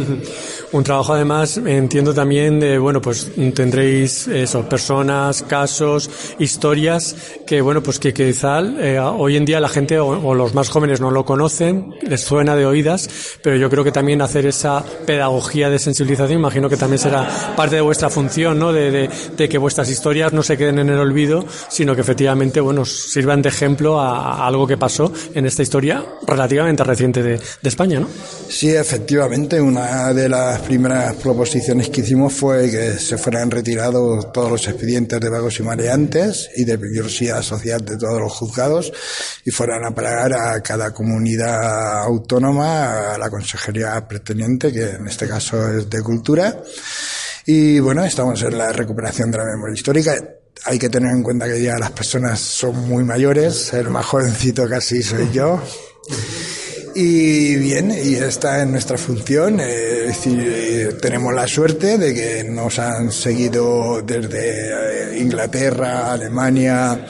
[0.72, 6.77] Un trabajo además, entiendo también de, bueno, pues tendréis eso, personas, casos, historias
[7.46, 11.00] que, bueno, pues que quizá eh, hoy en día la gente o, los más jóvenes
[11.00, 13.08] no lo conocen, les suena de oídas,
[13.42, 17.76] pero yo creo que también hacer esa pedagogía de sensibilización, imagino que también será parte
[17.76, 18.72] de vuestra función, ¿no?
[18.72, 19.08] De,
[19.48, 23.48] que vuestras historias no se queden en el olvido, sino que efectivamente, bueno, sirvan de
[23.48, 28.08] ejemplo a, algo que pasó en esta historia relativamente reciente de, de España, ¿no?
[28.48, 34.50] Sí, efectivamente, una de las primeras proposiciones que hicimos fue que se fueran retirados todos
[34.50, 38.92] los expedientes de vagos y mareantes y de peligrosidad social de todos los juzgados
[39.44, 45.28] y fueran a parar a cada comunidad autónoma, a la consejería pretendiente, que en este
[45.28, 46.62] caso es de cultura.
[47.46, 50.14] Y bueno, estamos en la recuperación de la memoria histórica.
[50.64, 54.68] Hay que tener en cuenta que ya las personas son muy mayores, el más jovencito
[54.68, 55.62] casi soy yo.
[57.00, 59.60] Y bien, y esta es nuestra función.
[59.60, 67.06] Eh, eh, tenemos la suerte de que nos han seguido desde eh, Inglaterra, Alemania,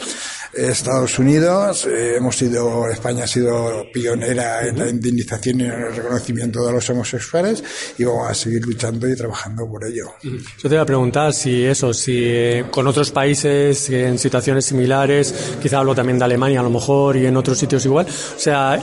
[0.66, 1.86] Estados Unidos.
[1.86, 6.72] Eh, hemos sido, España ha sido pionera en la indemnización y en el reconocimiento de
[6.72, 7.62] los homosexuales
[7.96, 10.14] y vamos a seguir luchando y trabajando por ello.
[10.22, 15.78] Yo te iba a preguntar si eso, si con otros países en situaciones similares, quizá
[15.78, 18.82] hablo también de Alemania a lo mejor y en otros sitios igual, o sea,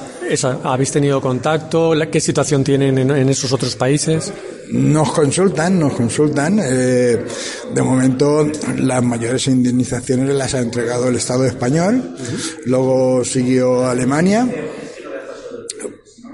[0.63, 1.93] ¿habéis tenido contacto?
[2.11, 4.31] ¿Qué situación tienen en esos otros países?
[4.71, 6.59] Nos consultan, nos consultan.
[6.61, 7.23] Eh,
[7.73, 12.15] de momento, las mayores indemnizaciones las ha entregado el Estado español.
[12.65, 14.47] Luego siguió Alemania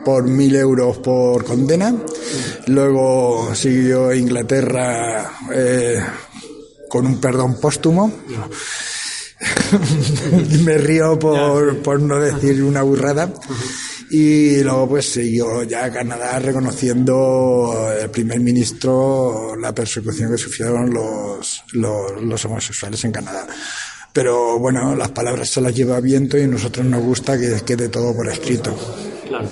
[0.05, 1.93] por mil euros por condena.
[2.67, 5.99] Luego siguió Inglaterra eh,
[6.89, 8.11] con un perdón póstumo.
[10.63, 13.33] Me río por, por no decir una burrada.
[14.09, 21.63] Y luego pues siguió ya Canadá reconociendo el primer ministro la persecución que sufrieron los,
[21.71, 23.47] los, los homosexuales en Canadá.
[24.13, 27.87] Pero bueno, las palabras se las lleva viento y a nosotros nos gusta que quede
[27.87, 28.75] todo por escrito.
[29.27, 29.49] Claro.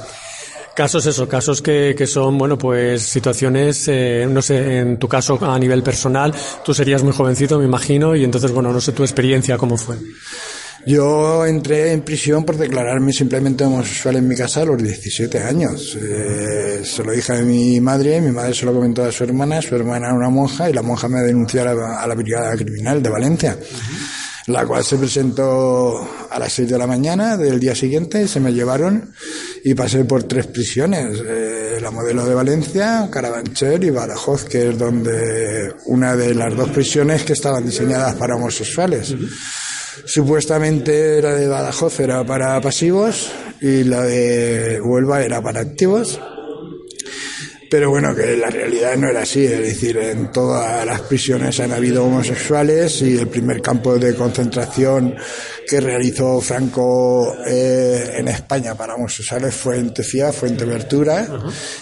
[0.79, 5.37] Casos eso, casos que, que son, bueno, pues situaciones, eh, no sé, en tu caso
[5.41, 9.03] a nivel personal, tú serías muy jovencito, me imagino, y entonces, bueno, no sé tu
[9.03, 9.97] experiencia cómo fue.
[10.85, 15.97] Yo entré en prisión por declararme simplemente homosexual en mi casa a los 17 años.
[16.01, 19.61] Eh, se lo dije a mi madre, mi madre se lo comentó a su hermana,
[19.61, 22.55] su hermana era una monja y la monja me denunció a la, a la brigada
[22.55, 23.59] criminal de Valencia.
[24.49, 28.51] La cual se presentó a las 6 de la mañana del día siguiente, se me
[28.51, 29.13] llevaron
[29.63, 34.77] y pasé por tres prisiones, eh, la modelo de Valencia, Carabanchel y Badajoz, que es
[34.77, 39.15] donde una de las dos prisiones que estaban diseñadas para homosexuales.
[40.05, 43.29] Supuestamente la de Badajoz era para pasivos
[43.61, 46.19] y la de Huelva era para activos.
[47.69, 51.71] Pero bueno, que la realidad no era así, es decir, en todas las prisiones han
[51.71, 55.15] habido homosexuales y el primer campo de concentración
[55.67, 61.27] que realizó Franco eh, en España para homosexuales fue en Tefía, Fuenteventura,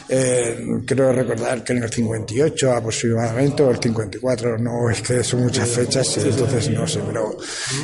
[0.10, 5.44] eh, creo recordar que en el 58 aproximadamente, o el 54, no es que son
[5.44, 7.38] muchas fechas, y entonces no sé, pero...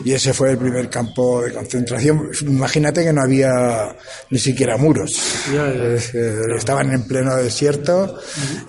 [0.04, 2.32] Y ese fue el primer campo de concentración.
[2.42, 3.96] Imagínate que no había
[4.30, 5.98] ni siquiera muros, eh,
[6.58, 7.93] estaban en pleno desierto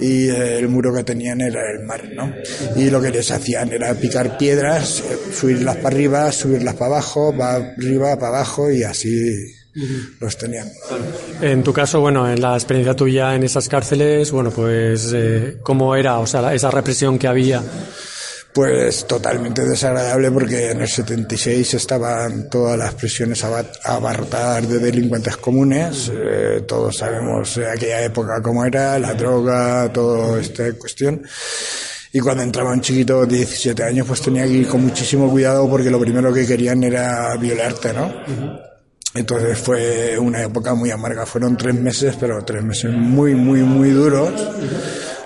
[0.01, 2.33] y el muro que tenían era el mar, ¿no?
[2.77, 7.35] Y lo que les hacían era picar piedras, eh, subirlas para arriba, subirlas para abajo,
[7.37, 9.55] para arriba, para abajo y así
[10.21, 10.71] los tenían.
[11.41, 15.97] En tu caso, bueno, en la experiencia tuya en esas cárceles, bueno, pues, eh, ¿cómo
[15.97, 16.19] era?
[16.21, 17.63] O sea, esa represión que había.
[18.55, 25.37] Pues totalmente desagradable porque en el 76 estaban todas las prisiones aba- abarrotadas de delincuentes
[25.39, 26.13] comunes.
[26.15, 31.23] Eh, todos sabemos de aquella época cómo era, la droga, toda esta cuestión.
[32.13, 35.69] Y cuando entraba un chiquito de 17 años, pues tenía que ir con muchísimo cuidado
[35.69, 38.15] porque lo primero que querían era violarte, ¿no?
[39.17, 41.27] Entonces fue una época muy amarga.
[41.27, 44.33] Fueron tres meses, pero tres meses muy, muy, muy duros,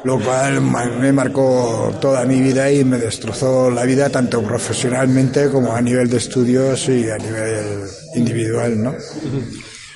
[0.05, 5.73] lo cual me marcó toda mi vida y me destrozó la vida tanto profesionalmente como
[5.73, 8.95] a nivel de estudios y a nivel individual, ¿no?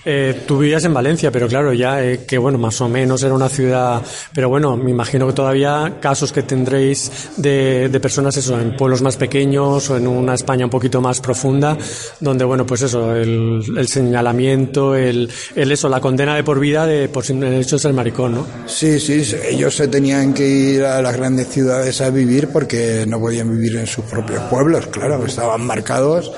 [0.04, 3.34] Eh, tú vivías en Valencia, pero claro, ya eh, que bueno, más o menos era
[3.34, 4.02] una ciudad,
[4.34, 9.00] pero bueno, me imagino que todavía casos que tendréis de, de personas eso, en pueblos
[9.00, 11.78] más pequeños o en una España un poquito más profunda,
[12.18, 16.84] donde bueno, pues eso, el, el señalamiento, el, el eso, la condena de por vida
[16.84, 18.46] de por simple hecho de ser maricón, ¿no?
[18.66, 23.04] Sí, sí, sí, ellos se tenían que ir a las grandes ciudades a vivir porque
[23.06, 26.32] no podían vivir en sus propios pueblos, claro, estaban marcados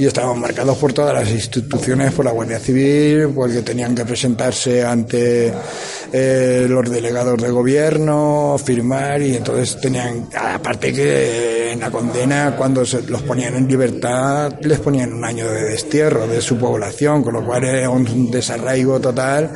[0.00, 4.82] y estaban marcados por todas las instituciones, por la Guardia Civil, porque tenían que presentarse
[4.82, 5.52] ante
[6.10, 12.86] eh, los delegados de gobierno, firmar y entonces tenían, aparte que en la condena cuando
[12.86, 17.34] se los ponían en libertad les ponían un año de destierro de su población, con
[17.34, 19.50] lo cual era un desarraigo total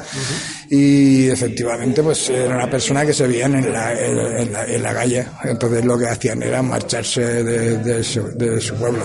[0.69, 4.83] y efectivamente pues era una persona que se veían en la, en, en la, en
[4.83, 9.05] la calle, entonces lo que hacían era marcharse de, de su, de su pueblo.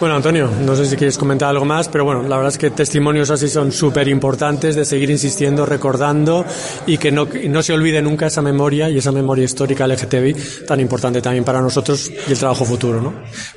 [0.00, 2.70] Bueno, Antonio, no sé si quieres comentar algo más, pero bueno, la verdad es que
[2.70, 6.44] testimonios así son súper importantes de seguir insistiendo, recordando
[6.86, 10.78] y que no, no se olvide nunca esa memoria y esa memoria histórica LGTBI tan
[10.78, 13.12] importante también para nosotros y el trabajo futuro, ¿no?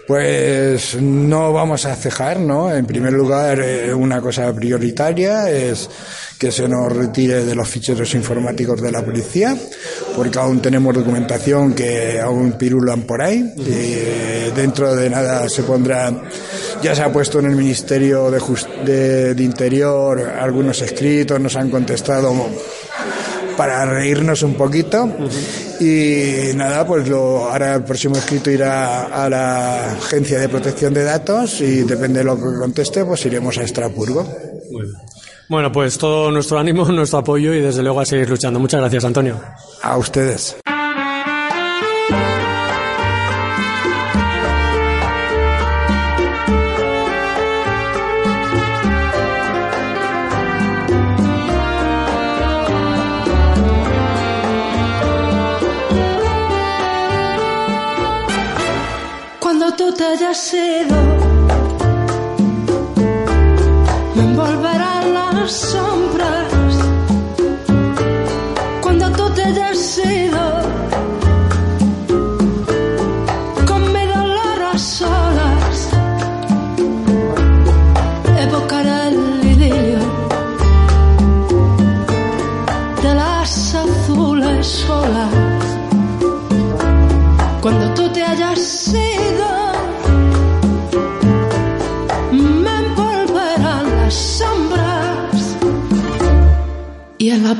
[0.08, 2.74] Pues no vamos a cejar, ¿no?
[2.74, 5.92] En primer lugar, eh, una cosa prioritaria es
[6.42, 9.56] que se nos retire de los ficheros informáticos de la policía,
[10.16, 13.54] porque aún tenemos documentación que aún pirulan por ahí.
[13.58, 16.12] Y, eh, dentro de nada se pondrá,
[16.82, 21.56] ya se ha puesto en el Ministerio de, Just- de, de Interior algunos escritos, nos
[21.56, 22.34] han contestado
[23.56, 25.08] para reírnos un poquito.
[25.80, 31.04] Y nada, pues lo, ahora el próximo escrito irá a la Agencia de Protección de
[31.04, 34.28] Datos y depende de lo que conteste, pues iremos a Estrasburgo.
[35.48, 38.60] Bueno, pues todo nuestro ánimo, nuestro apoyo y desde luego a seguir luchando.
[38.60, 39.40] Muchas gracias, Antonio.
[39.82, 40.58] A ustedes.
[59.40, 61.11] Cuando tú te hayas ido,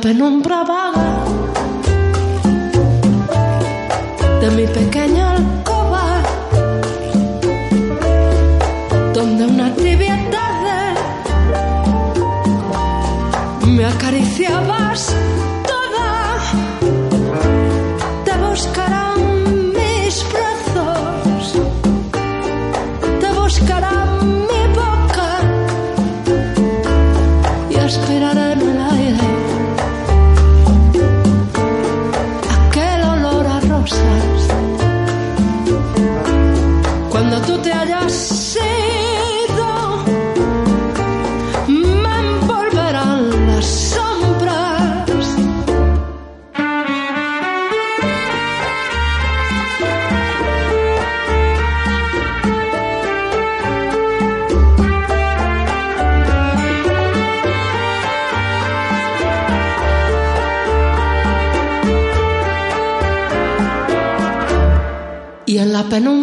[0.02, 1.10] penumbra vaga
[4.40, 6.04] de mi pequeña alcoba,
[9.14, 10.80] donde una tibia tarde
[13.68, 15.14] me acariciabas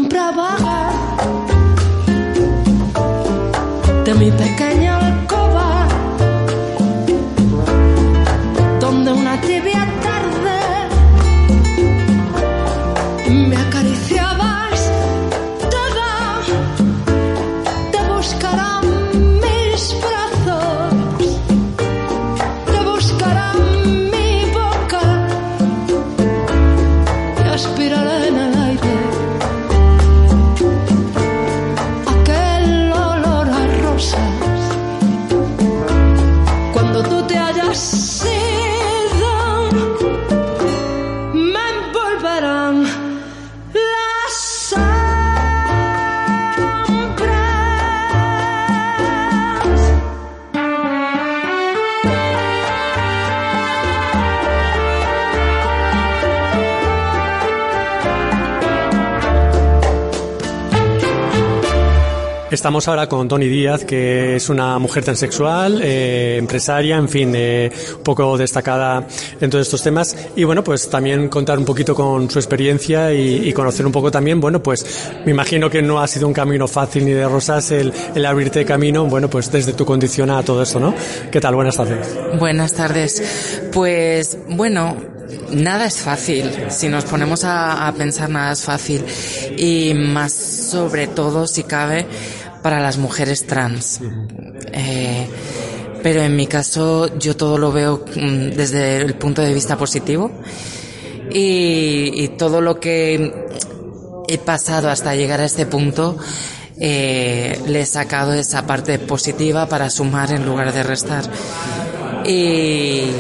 [0.08, 0.92] vaga
[4.06, 4.99] de mi pequeña
[62.60, 67.72] Estamos ahora con Tony Díaz, que es una mujer transexual, eh, empresaria, en fin, eh,
[67.96, 69.08] un poco destacada
[69.40, 70.14] en todos estos temas.
[70.36, 74.42] Y bueno, pues también contar un poquito con su experiencia y, conocer un poco también,
[74.42, 74.86] bueno, pues
[75.24, 77.94] me imagino que no ha sido un camino fácil ni de rosas el,
[78.26, 80.94] abrirte camino, bueno, pues desde tu condición a todo esto, ¿no?
[81.32, 81.56] ¿Qué tal?
[81.56, 82.10] Buenas tardes.
[82.38, 83.62] Buenas tardes.
[83.72, 84.98] Pues bueno,
[85.54, 86.52] nada es fácil.
[86.68, 89.06] Si nos ponemos a pensar, nada es fácil.
[89.56, 92.06] Y más sobre todo, si cabe,
[92.62, 94.00] para las mujeres trans.
[94.74, 95.28] Eh,
[96.02, 100.32] pero en mi caso, yo todo lo veo mm, desde el punto de vista positivo.
[101.32, 103.48] Y, y todo lo que
[104.28, 106.18] he pasado hasta llegar a este punto,
[106.80, 111.24] eh, le he sacado esa parte positiva para sumar en lugar de restar.
[112.26, 113.12] Y,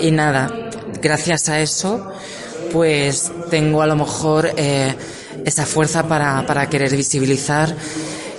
[0.00, 0.70] y nada,
[1.02, 2.12] gracias a eso,
[2.72, 4.94] pues tengo a lo mejor eh,
[5.44, 7.74] esa fuerza para, para querer visibilizar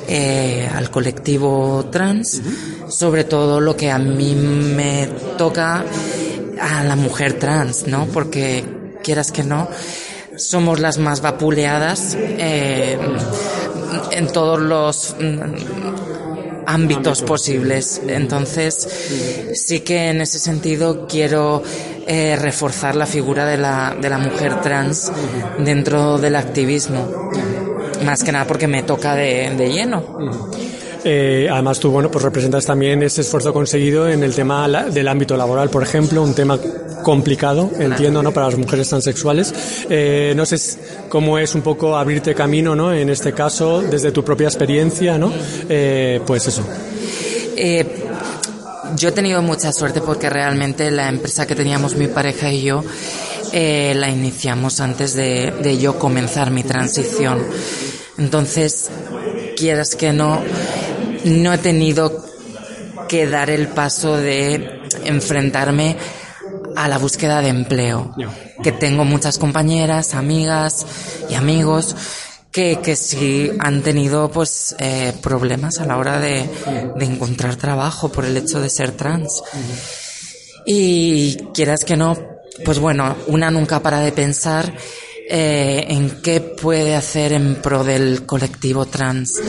[0.08, 2.42] eh, al colectivo trans,
[2.90, 5.84] sobre todo lo que a mí me toca
[6.60, 8.06] a la mujer trans, ¿no?
[8.08, 8.64] Porque
[9.04, 9.68] quieras que no,
[10.38, 12.98] somos las más vapuleadas eh,
[14.12, 18.02] en todos los mm, ámbitos posibles.
[18.08, 18.88] Entonces,
[19.54, 21.64] sí que en ese sentido quiero
[22.08, 25.12] eh, reforzar la figura de la, de la mujer trans
[25.60, 27.32] dentro del activismo.
[28.06, 30.18] Más que nada porque me toca de, de lleno.
[31.04, 35.36] Eh, además, tú, bueno, pues representas también ese esfuerzo conseguido en el tema del ámbito
[35.36, 36.60] laboral, por ejemplo, un tema
[37.04, 38.32] complicado, entiendo, ¿no?
[38.32, 39.54] Para las mujeres transexuales.
[39.90, 40.58] Eh, no sé
[41.10, 42.94] cómo es un poco abrirte camino, ¿no?
[42.94, 45.32] En este caso, desde tu propia experiencia, ¿no?
[45.68, 46.64] Eh, pues eso.
[47.58, 48.06] Eh,
[48.96, 52.84] yo he tenido mucha suerte porque realmente la empresa que teníamos mi pareja y yo
[53.54, 57.44] eh, la iniciamos antes de, de yo comenzar mi transición.
[58.22, 58.92] Entonces,
[59.58, 60.44] quieras que no,
[61.26, 62.24] no he tenido
[63.10, 65.98] que dar el paso de enfrentarme
[66.76, 68.14] a la búsqueda de empleo.
[68.62, 70.86] Que tengo muchas compañeras, amigas
[71.32, 71.96] y amigos
[72.52, 76.48] que, que sí han tenido pues eh, problemas a la hora de,
[76.96, 79.42] de encontrar trabajo por el hecho de ser trans.
[80.68, 82.16] Y quieras que no,
[82.64, 84.72] pues bueno, una nunca para de pensar
[85.34, 89.39] eh, en qué puede hacer en pro del colectivo trans.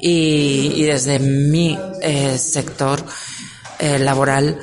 [0.00, 3.04] Y, y desde mi eh, sector
[3.78, 4.58] eh, laboral,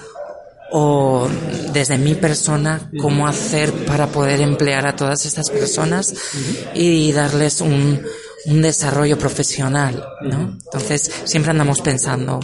[0.69, 1.30] o
[1.71, 6.13] desde mi persona cómo hacer para poder emplear a todas estas personas
[6.73, 8.01] y darles un,
[8.47, 10.58] un desarrollo profesional, ¿no?
[10.65, 12.41] Entonces siempre andamos pensando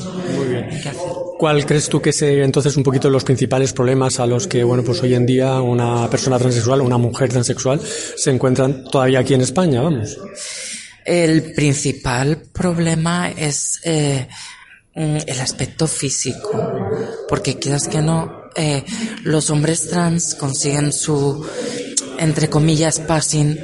[0.70, 1.02] qué hacer.
[1.38, 4.84] ¿Cuál crees tú que se entonces un poquito los principales problemas a los que bueno
[4.84, 9.42] pues hoy en día una persona transexual, una mujer transexual se encuentran todavía aquí en
[9.42, 10.18] España, vamos?
[11.06, 14.28] El principal problema es eh,
[14.96, 16.72] mm, el aspecto físico,
[17.28, 18.84] porque quieras que no, eh,
[19.24, 21.46] los hombres trans consiguen su,
[22.20, 23.60] entre comillas, passing,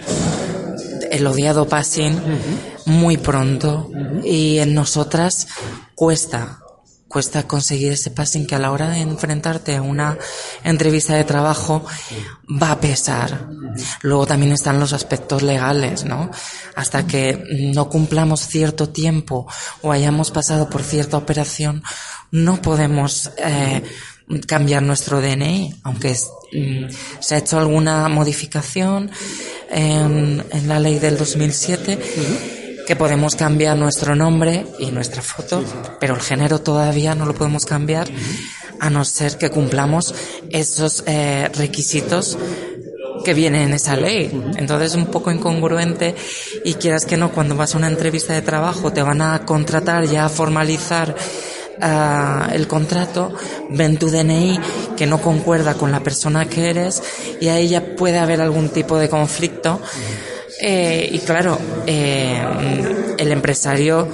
[1.12, 2.20] el odiado passing,
[2.86, 3.90] muy pronto,
[4.24, 5.48] y en nosotras
[5.96, 6.60] cuesta,
[7.10, 10.18] cuesta conseguir ese passing que a la hora de enfrentarte a una
[10.64, 11.84] entrevista de trabajo
[12.50, 13.50] va a pesar.
[14.04, 16.30] Luego también están los aspectos legales, ¿no?
[16.76, 17.44] Hasta que
[17.74, 19.48] no cumplamos cierto tiempo
[19.82, 21.84] o hayamos pasado por cierta operación,
[22.32, 23.84] no podemos eh,
[24.46, 26.16] cambiar nuestro DNI, aunque
[26.54, 26.86] mm,
[27.20, 29.10] se ha hecho alguna modificación
[29.72, 32.59] en la ley del 2007
[32.90, 35.64] que podemos cambiar nuestro nombre y nuestra foto,
[36.00, 38.08] pero el género todavía no lo podemos cambiar
[38.80, 40.16] a no ser que cumplamos
[40.50, 42.36] esos eh, requisitos
[43.24, 44.32] que vienen en esa ley.
[44.58, 46.16] Entonces es un poco incongruente
[46.66, 50.06] y quieras que no, cuando vas a una entrevista de trabajo te van a contratar
[50.06, 51.16] ya a formalizar
[51.84, 53.32] ah, el contrato,
[53.70, 54.60] ven tu DNI
[54.98, 57.04] que no concuerda con la persona que eres
[57.40, 59.80] y ahí ya puede haber algún tipo de conflicto.
[60.60, 61.58] Eh, y claro,
[61.88, 62.42] eh,
[63.18, 64.08] el empresario,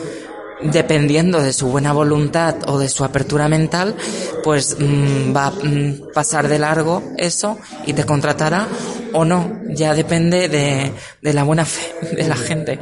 [0.62, 3.96] dependiendo de su buena voluntad o de su apertura mental,
[4.44, 8.68] pues mm, va a mm, pasar de largo eso y te contratará
[9.14, 9.60] o no.
[9.70, 10.92] Ya depende de,
[11.22, 12.80] de la buena fe de la gente.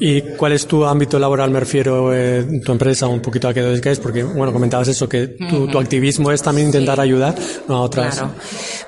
[0.00, 3.60] ¿Y cuál es tu ámbito laboral, me refiero, eh, tu empresa, un poquito a qué
[3.60, 4.00] te dedicas?
[4.00, 7.34] Porque, bueno, comentabas eso, que tu, tu activismo es también intentar ayudar
[7.68, 8.16] a otras.
[8.16, 8.32] Claro.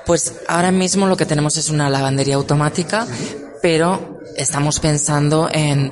[0.05, 3.07] Pues ahora mismo lo que tenemos es una lavandería automática,
[3.61, 5.91] pero estamos pensando en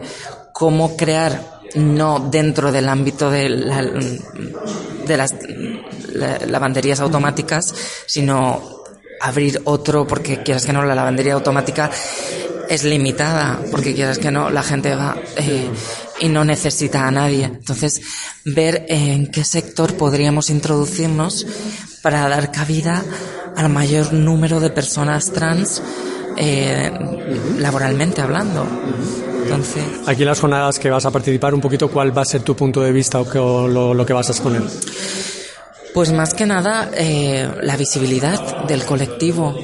[0.54, 3.84] cómo crear, no dentro del ámbito de, la-
[5.06, 5.36] de las
[6.14, 7.74] la- lavanderías automáticas,
[8.06, 8.62] sino
[9.20, 11.90] abrir otro, porque quieras que no, la lavandería automática
[12.70, 15.70] es limitada, porque quieras que no, la gente va eh,
[16.20, 17.46] y no necesita a nadie.
[17.46, 18.02] Entonces,
[18.46, 21.46] ver en qué sector podríamos introducirnos
[22.02, 23.04] para dar cabida
[23.56, 25.82] al mayor número de personas trans
[26.38, 26.92] eh,
[27.60, 28.66] laboralmente hablando.
[29.44, 32.42] Entonces, Aquí en las jornadas que vas a participar, un poquito cuál va a ser
[32.42, 34.62] tu punto de vista o, que- o lo, lo que vas a exponer.
[35.94, 39.58] Pues más que nada eh, la visibilidad del colectivo,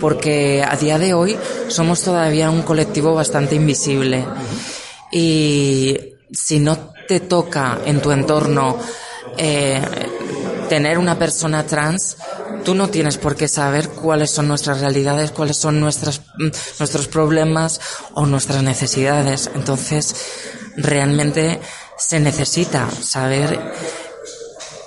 [0.00, 1.36] porque a día de hoy
[1.68, 4.24] somos todavía un colectivo bastante invisible
[5.12, 5.96] y
[6.32, 8.76] si no te toca en tu entorno
[9.38, 9.80] eh,
[10.68, 12.16] tener una persona trans,
[12.64, 16.48] tú no tienes por qué saber cuáles son nuestras realidades, cuáles son nuestras, mm,
[16.78, 17.80] nuestros problemas
[18.14, 19.50] o nuestras necesidades.
[19.54, 20.14] Entonces,
[20.76, 21.60] realmente
[21.98, 23.58] se necesita saber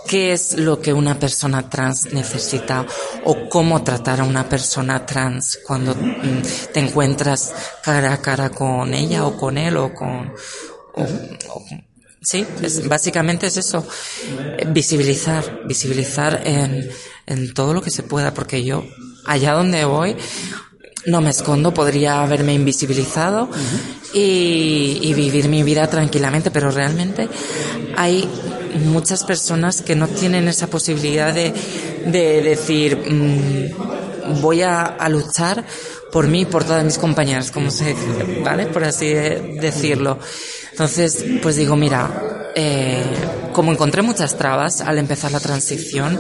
[0.08, 2.86] qué es lo que una persona trans necesita
[3.24, 6.42] o cómo tratar a una persona trans cuando mm,
[6.74, 7.54] te encuentras
[7.84, 10.32] cara a cara con ella o con él o con...
[10.96, 11.06] o-
[12.22, 13.86] sí, es- básicamente es eso,
[14.58, 16.90] eh, visibilizar, visibilizar en,
[17.28, 18.86] en todo lo que se pueda, porque yo
[19.26, 20.16] allá donde voy
[21.08, 23.48] no me escondo, podría haberme invisibilizado
[24.14, 27.30] y, y vivir mi vida tranquilamente, pero realmente
[27.96, 28.28] hay
[28.86, 31.54] muchas personas que no tienen esa posibilidad de,
[32.08, 35.64] de decir, mm, voy a, a luchar
[36.12, 38.66] por mí y por todas mis compañeras, como se dice, ¿vale?
[38.68, 40.18] Por así de- decirlo.
[40.76, 43.02] Entonces, pues digo, mira, eh,
[43.54, 46.20] como encontré muchas trabas al empezar la transición,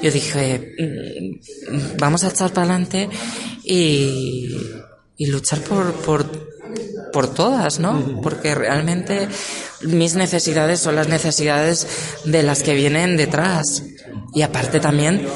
[0.00, 3.08] yo dije, mm, vamos a echar para adelante
[3.64, 4.56] y,
[5.16, 6.24] y luchar por, por,
[7.12, 8.20] por todas, ¿no?
[8.22, 9.26] Porque realmente
[9.82, 11.88] mis necesidades son las necesidades
[12.24, 13.82] de las que vienen detrás.
[14.34, 15.26] Y aparte también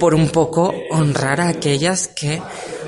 [0.00, 2.42] por un poco honrar a aquellas que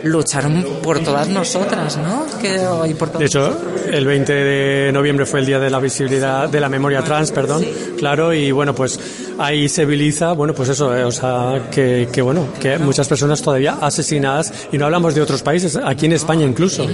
[0.04, 2.26] lucharon por todas nosotras, ¿no?
[2.40, 3.56] Que, y por De hecho,
[3.90, 7.64] el 20 de noviembre fue el día de la visibilidad, de la memoria trans, perdón,
[7.96, 8.98] claro, y bueno, pues
[9.38, 13.42] ahí se visibiliza, bueno, pues eso, eh, o sea, que, que bueno, que muchas personas
[13.42, 16.86] todavía asesinadas, y no hablamos de otros países, aquí en España incluso.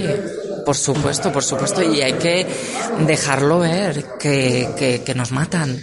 [0.67, 2.45] Por supuesto, por supuesto, y hay que
[3.07, 5.81] dejarlo ver que, que, que nos matan.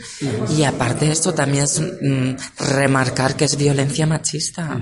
[0.49, 4.81] Y aparte de esto también es mm, remarcar que es violencia machista,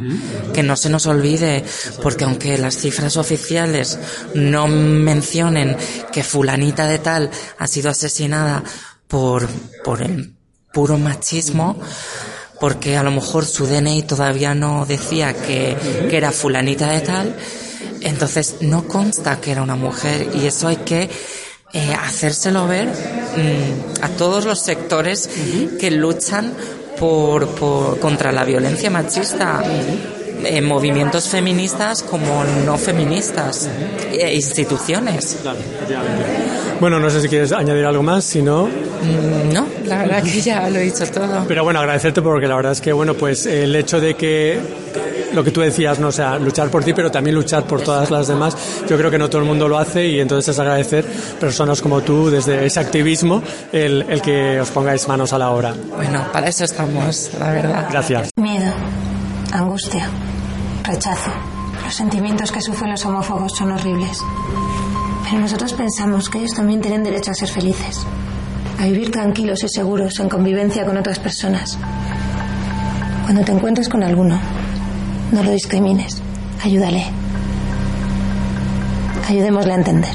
[0.56, 1.64] que no se nos olvide,
[2.02, 4.00] porque aunque las cifras oficiales
[4.34, 5.78] no mencionen
[6.12, 7.30] que fulanita de tal
[7.60, 8.64] ha sido asesinada
[9.08, 9.48] por,
[9.84, 10.34] por el
[10.74, 11.80] puro machismo,
[12.60, 15.78] porque a lo mejor su DNI todavía no decía que,
[16.10, 17.36] que era fulanita de tal,
[18.02, 21.10] entonces no consta que era una mujer y eso hay que
[21.74, 25.30] eh, hacérselo ver mm, a todos los sectores
[25.80, 26.54] que luchan
[27.00, 29.64] por, por, contra la violencia machista.
[30.44, 33.70] en movimientos feministas como no feministas,
[34.12, 35.38] e instituciones.
[36.80, 38.66] Bueno, no sé si quieres añadir algo más, si no...
[38.66, 41.46] Mm, no, la verdad que ya lo he dicho todo.
[41.48, 44.60] Pero bueno, agradecerte porque la verdad es que, bueno, pues el hecho de que
[45.34, 48.12] lo que tú decías, no o sea, luchar por ti, pero también luchar por todas
[48.12, 48.56] las demás.
[48.88, 51.06] Yo creo que no todo el mundo lo hace y entonces es agradecer
[51.40, 55.74] personas como tú desde ese activismo el, el que os pongáis manos a la obra.
[55.96, 57.88] Bueno, para eso estamos, la verdad.
[57.92, 58.30] Gracias.
[58.36, 58.72] Miedo,
[59.54, 60.10] angustia,
[60.84, 61.32] rechazo.
[61.84, 64.20] Los sentimientos que sufren los homófobos son horribles.
[65.24, 68.06] Pero nosotros pensamos que ellos también tienen derecho a ser felices,
[68.80, 71.78] a vivir tranquilos y seguros en convivencia con otras personas.
[73.24, 74.38] Cuando te encuentres con alguno,
[75.32, 76.22] no lo discrimines.
[76.64, 77.04] Ayúdale.
[79.28, 80.14] Ayudémosle a entender.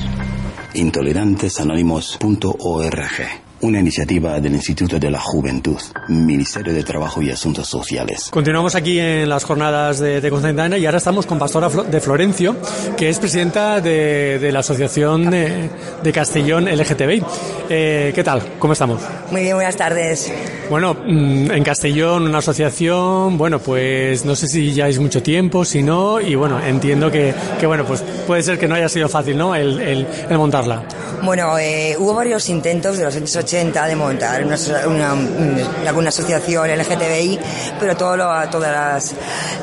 [0.74, 8.28] Intolerantesanónimos.org una iniciativa del Instituto de la Juventud, Ministerio de Trabajo y Asuntos Sociales.
[8.30, 12.56] Continuamos aquí en las jornadas de, de Constantina y ahora estamos con Pastora de Florencio,
[12.96, 15.70] que es presidenta de, de la Asociación de,
[16.02, 17.24] de Castellón LGTBI.
[17.70, 18.42] Eh, ¿Qué tal?
[18.58, 19.00] ¿Cómo estamos?
[19.30, 20.30] Muy bien, buenas tardes.
[20.68, 25.64] Bueno, mm, en Castellón, una asociación, bueno, pues no sé si ya es mucho tiempo,
[25.64, 29.08] si no, y bueno, entiendo que, que bueno, pues puede ser que no haya sido
[29.08, 29.54] fácil, ¿no?
[29.54, 30.82] El, montarla.
[31.22, 34.56] Bueno, eh, hubo varios intentos de los años 80 de montar una,
[34.86, 37.38] una, una asociación LGTBI,
[37.80, 39.14] pero todo lo, todas las,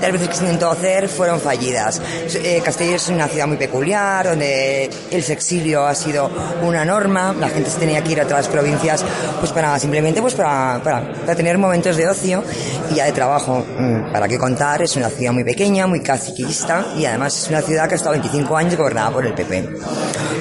[0.01, 2.01] las, veces que se intentó hacer fueron fallidas.
[2.33, 6.29] Eh, Castellón es una ciudad muy peculiar, donde el sexilio ha sido
[6.63, 9.03] una norma, la gente se tenía que ir a otras provincias
[9.39, 12.43] pues para simplemente pues para, para tener momentos de ocio
[12.91, 13.65] y ya de trabajo.
[14.11, 17.87] Para qué contar, es una ciudad muy pequeña, muy caciquista y además es una ciudad
[17.87, 19.69] que ha estado 25 años gobernada por el PP.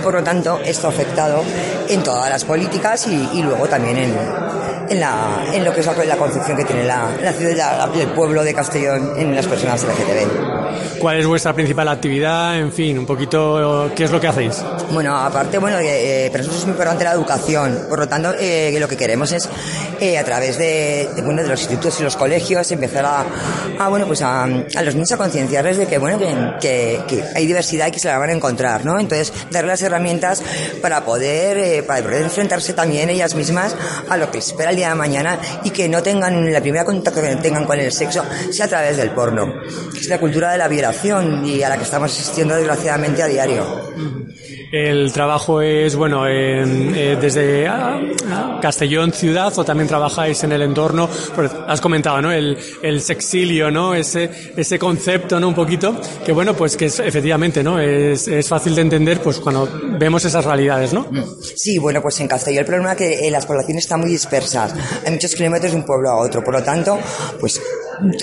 [0.03, 1.43] Por lo tanto, esto afectado
[1.89, 4.15] en todas las políticas y, y luego también en,
[4.89, 8.01] en, la, en, lo que es la, la concepción que tiene la, la ciudad, la,
[8.01, 10.99] el pueblo de Castellón en las personas LGTB.
[10.99, 12.59] ¿Cuál es vuestra principal actividad?
[12.59, 14.63] En fin, un poquito, ¿qué es lo que hacéis?
[14.91, 17.87] Bueno, aparte, bueno, eh, para nosotros es muy importante la educación.
[17.89, 19.49] Por lo tanto, eh, lo que queremos es,
[20.01, 23.25] eh, a través de, de, bueno, de los institutos y los colegios, empezar a,
[23.79, 26.27] a bueno, pues a, a, los niños a concienciarles de que, bueno, que,
[26.61, 28.99] que, que, hay diversidad y que se la van a encontrar, ¿no?
[28.99, 30.43] Entonces, darles las herramientas
[30.81, 33.75] para poder, eh, para poder enfrentarse también ellas mismas
[34.09, 37.21] a lo que espera el día de mañana y que no tengan, la primera contacto
[37.21, 39.53] que tengan con el sexo sea a través del porno.
[39.97, 43.93] Es la cultura de la violación y a la que estamos asistiendo desgraciadamente a diario.
[44.73, 47.71] El trabajo es, bueno, en, eh, desde
[48.63, 51.11] Castellón ciudad o también trabajáis en el entorno,
[51.69, 52.33] has comentado, ¿no?
[52.33, 53.95] El, el sexilio, ¿no?
[53.95, 55.49] Ese, ese concepto, ¿no?
[55.49, 57.79] Un poquito, que bueno, pues que es, efectivamente, ¿no?
[57.79, 59.69] Es, fácil de entender, pues cuando
[59.99, 61.07] vemos esas realidades, ¿no?
[61.55, 64.75] Sí, bueno, pues en Castellón el problema es que eh, las poblaciones están muy dispersas.
[65.05, 66.99] Hay muchos kilómetros de un pueblo a otro, por lo tanto,
[67.39, 67.61] pues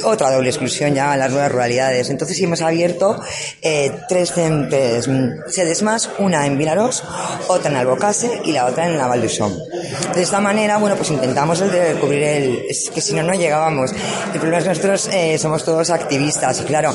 [0.03, 2.09] otra doble exclusión ya en las nuevas ruralidades.
[2.09, 3.19] Entonces hemos abierto
[3.61, 5.09] eh, tres, tres,
[5.47, 7.03] sedes más, una en Vilaros,
[7.47, 9.57] otra en Albocase y la otra en la Valdusón.
[10.13, 12.65] De esta manera, bueno, pues intentamos el de cubrir el...
[12.69, 13.91] Es que si no, no llegábamos.
[14.33, 16.93] El problema es que nosotros eh, somos todos activistas y claro,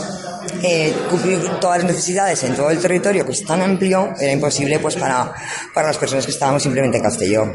[0.64, 4.78] eh, cubrir todas las necesidades en todo el territorio que es tan amplio era imposible
[4.78, 5.32] pues para,
[5.74, 7.54] para las personas que estábamos simplemente en Castellón.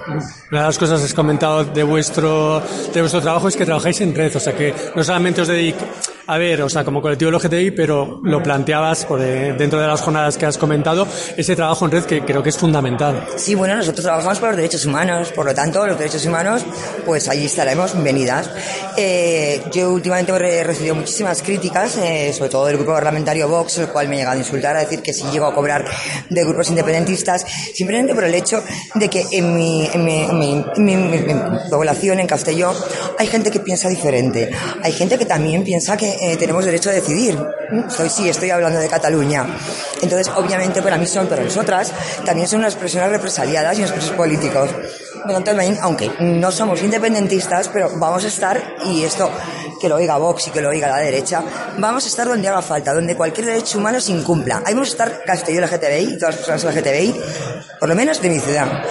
[0.51, 2.61] Una de las cosas que has comentado de vuestro,
[2.93, 6.18] de vuestro trabajo es que trabajáis en red, o sea que no solamente os dedicáis
[6.29, 9.99] a ver, o sea, como colectivo LGTBI, pero lo planteabas por, eh, dentro de las
[9.99, 13.25] jornadas que has comentado, ese trabajo en red que creo que es fundamental.
[13.35, 16.63] Sí, bueno, nosotros trabajamos por los derechos humanos, por lo tanto, los derechos humanos,
[17.03, 18.47] pues allí estaremos bienvenidas.
[18.95, 23.87] Eh, yo últimamente he recibido muchísimas críticas, eh, sobre todo del grupo parlamentario Vox, el
[23.87, 25.83] cual me ha llegado a insultar, a decir que si llego a cobrar
[26.29, 28.63] de grupos independentistas, simplemente por el hecho
[28.93, 30.51] de que en mi, en mi, en mi,
[30.91, 31.17] en mi,
[31.71, 32.75] población, en Castellón,
[33.17, 34.51] hay gente que piensa diferente.
[34.83, 37.37] Hay gente que también piensa que eh, tenemos derecho a decidir.
[37.87, 39.45] Estoy, sí, estoy hablando de Cataluña.
[40.01, 41.91] Entonces, obviamente, para mí son, para nosotras,
[42.25, 44.69] también son unas personas represaliadas y unos presos políticos.
[45.43, 49.29] También, aunque no somos independentistas, pero vamos a estar, y esto
[49.79, 51.43] que lo oiga Vox y que lo oiga la derecha,
[51.77, 54.61] vamos a estar donde haga falta, donde cualquier derecho humano se incumpla.
[54.65, 57.15] Ahí vamos a estar Castellón LGTBI y todas las personas LGTBI,
[57.79, 58.83] por lo menos de mi ciudad.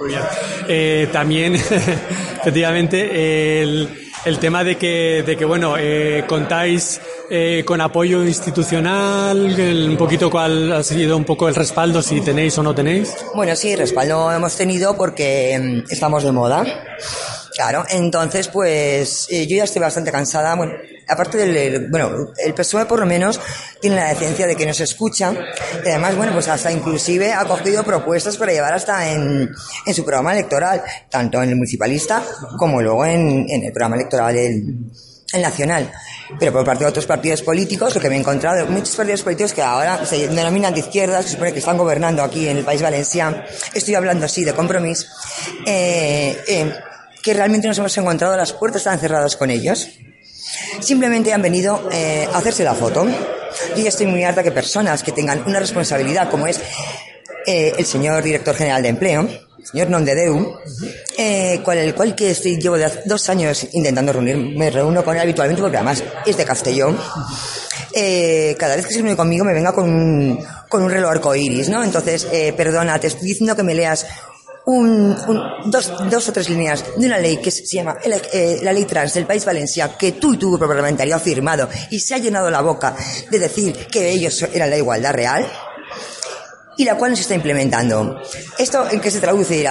[0.00, 0.22] Muy bien.
[0.68, 1.54] Eh, también,
[2.40, 7.00] efectivamente, el el tema de que, de que bueno, eh, contáis
[7.30, 12.20] eh, con apoyo institucional, el, un poquito cuál ha sido un poco el respaldo, si
[12.20, 13.14] tenéis o no tenéis.
[13.34, 16.64] Bueno, sí, respaldo hemos tenido porque estamos de moda.
[17.54, 20.54] Claro, entonces pues eh, yo ya estoy bastante cansada.
[20.56, 20.72] Bueno,
[21.08, 23.40] aparte del, bueno, el PSOE por lo menos
[23.80, 25.32] tiene la decencia de que nos escucha
[25.84, 29.50] y además, bueno, pues hasta inclusive ha cogido propuestas para llevar hasta en,
[29.86, 32.22] en su programa electoral, tanto en el municipalista
[32.58, 34.76] como luego en, en el programa electoral el,
[35.32, 35.92] el nacional.
[36.38, 39.52] Pero por parte de otros partidos políticos, lo que me he encontrado, muchos partidos políticos
[39.52, 42.80] que ahora se denominan de izquierdas, se supone que están gobernando aquí en el país
[42.80, 43.42] valenciano,
[43.74, 45.06] estoy hablando así de compromiso,
[45.66, 46.74] eh, eh,
[47.22, 49.88] que realmente nos hemos encontrado las puertas están cerradas con ellos.
[50.80, 53.06] Simplemente han venido eh, a hacerse la foto.
[53.76, 56.60] Yo ya estoy muy harta que personas que tengan una responsabilidad como es
[57.46, 59.28] eh, el señor director general de empleo,
[59.64, 60.58] el señor Nondedeu,
[61.16, 65.14] eh, con el cual que estoy, llevo de dos años intentando reunirme, me reúno con
[65.16, 66.98] él habitualmente porque además es de Castellón.
[67.92, 71.68] Eh, cada vez que se reúne conmigo me venga con un, con un reloj arcoíris,
[71.68, 71.82] ¿no?
[71.84, 74.06] Entonces, eh, perdona, te estoy diciendo que me leas
[74.66, 78.60] un, un- dos, dos o tres líneas de una ley que se llama el- eh,
[78.62, 82.00] la ley trans del País Valencia, que tú y tu grupo parlamentario ha firmado y
[82.00, 82.96] se ha llenado la boca
[83.30, 85.46] de decir que ellos eran la igualdad real
[86.76, 88.20] y la cual no se está implementando.
[88.58, 89.64] ¿Esto en qué se traduce?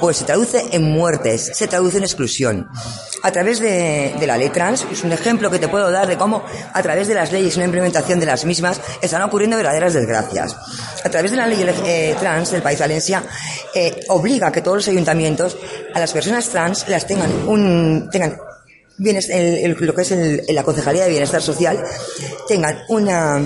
[0.00, 2.68] Pues se traduce en muertes, se traduce en exclusión.
[3.22, 6.16] A través de, de la ley trans, es un ejemplo que te puedo dar de
[6.16, 9.92] cómo a través de las leyes y la implementación de las mismas están ocurriendo verdaderas
[9.94, 10.56] desgracias.
[11.04, 13.24] A través de la ley eh, trans del País Valencia
[13.74, 15.56] eh, obliga a que todos los ayuntamientos
[15.94, 18.38] a las personas trans las tengan un tengan
[18.98, 19.28] bienes-
[19.80, 21.82] lo que es el- la concejalía de bienestar social
[22.48, 23.40] tengan una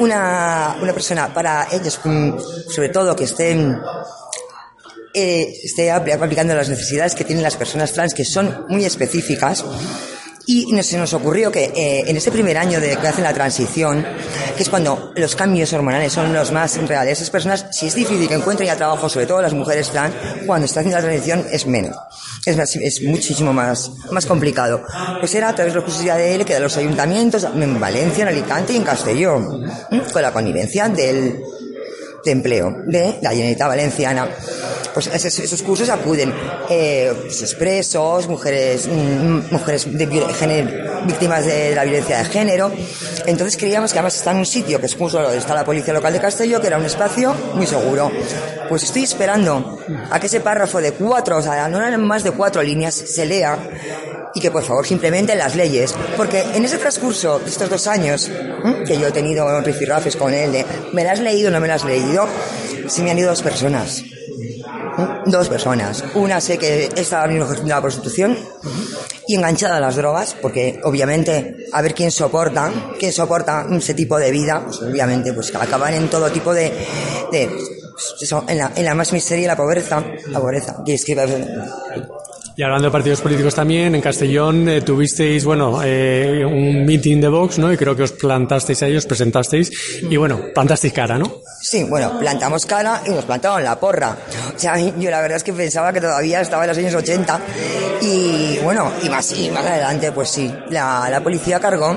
[0.00, 2.32] una, una persona para ellos, mm,
[2.72, 3.80] sobre todo que estén
[5.14, 9.64] eh, esté apl- aplicando las necesidades que tienen las personas trans, que son muy específicas.
[10.50, 13.34] Y nos- se nos ocurrió que eh, en ese primer año de que hacen la
[13.34, 14.02] transición,
[14.56, 18.26] que es cuando los cambios hormonales son los más reales, esas personas, si es difícil
[18.26, 20.14] que encuentren ya trabajo, sobre todo las mujeres trans,
[20.46, 21.94] cuando están haciendo la transición es menos.
[22.46, 24.82] Es, más- es muchísimo más, más complicado.
[25.20, 28.22] Pues era a través de la justicia de él que de los ayuntamientos en Valencia,
[28.22, 29.70] en Alicante y en Castellón,
[30.14, 31.40] con la connivencia del,
[32.24, 34.28] de empleo de la Generalitat Valenciana.
[34.94, 36.32] Pues esos, esos cursos acuden
[36.68, 40.06] eh, pues, expresos, mujeres, mm, mujeres de
[41.06, 42.72] víctimas de la violencia de género.
[43.26, 46.12] Entonces creíamos que además está en un sitio que es justo está la Policía Local
[46.12, 48.10] de Castelló, que era un espacio muy seguro.
[48.68, 49.78] Pues estoy esperando
[50.10, 53.24] a que ese párrafo de cuatro, o sea, no eran más de cuatro líneas, se
[53.26, 53.58] lea
[54.34, 55.94] y que por favor se implementen las leyes.
[56.16, 58.30] Porque en ese transcurso de estos dos años
[58.86, 61.84] que yo he tenido rifirrafes con él ¿me la has leído no me la has
[61.84, 62.26] leído?
[62.88, 64.02] Se me han ido dos personas.
[65.26, 66.04] Dos personas.
[66.14, 68.36] Una sé que estaba ejerciendo la prostitución
[69.26, 74.18] y enganchada a las drogas, porque obviamente a ver quién soporta, quién soporta ese tipo
[74.18, 76.72] de vida, pues obviamente pues acaban en todo tipo de,
[77.30, 80.82] de pues, en la, en la más miseria y la pobreza, la pobreza.
[80.84, 81.14] Y es que
[82.58, 87.28] Y hablando de partidos políticos también, en Castellón eh, tuvisteis, bueno, eh, un meeting de
[87.28, 87.72] Vox, ¿no?
[87.72, 89.70] Y creo que os plantasteis a ellos, presentasteis,
[90.02, 91.36] y bueno, plantasteis cara, ¿no?
[91.62, 94.16] Sí, bueno, plantamos cara y nos plantaron la porra.
[94.56, 97.40] O sea, yo la verdad es que pensaba que todavía estaba en los años 80
[98.02, 101.96] y bueno, y más, y más adelante, pues sí, la, la policía cargó,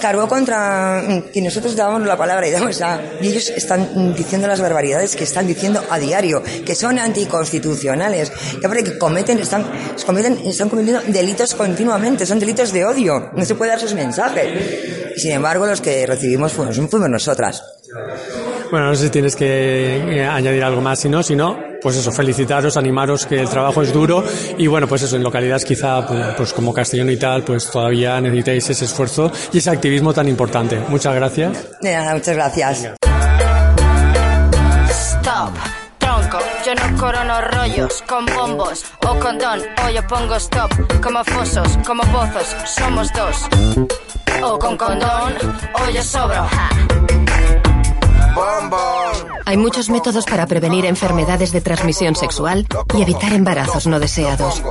[0.00, 4.60] cargó contra, y nosotros dábamos la palabra y damos, sea, y ellos están diciendo las
[4.60, 9.64] barbaridades que están diciendo a diario, que son anticonstitucionales, que que cometen, están,
[10.04, 15.14] cometen, están cometiendo delitos continuamente, son delitos de odio, no se puede dar sus mensajes.
[15.16, 17.62] Sin embargo, los que recibimos fuimos, fuimos nosotras.
[18.70, 21.96] Bueno, no sé si tienes que eh, añadir algo más, si no, si no, pues
[21.96, 24.24] eso, felicitaros, animaros que el trabajo es duro
[24.56, 28.70] y bueno, pues eso, en localidades quizá, pues, como Castellón y tal, pues todavía necesitáis
[28.70, 30.80] ese esfuerzo y ese activismo tan importante.
[30.88, 31.68] Muchas gracias.
[31.82, 32.88] De nada, muchas gracias.
[34.88, 35.52] Stop,
[35.98, 40.70] tronco, yo no corono rollos con bombos o con don, o yo pongo stop,
[41.02, 43.90] como fosos, como pozos, somos dos.
[44.42, 45.34] O con condón,
[45.74, 46.48] o yo sobro.
[46.50, 47.03] ja.
[49.46, 52.66] Hay muchos métodos para prevenir enfermedades de transmisión sexual
[52.96, 54.62] y evitar embarazos no deseados.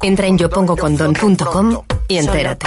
[0.00, 2.66] Entra en yopongocondón.com y entérate.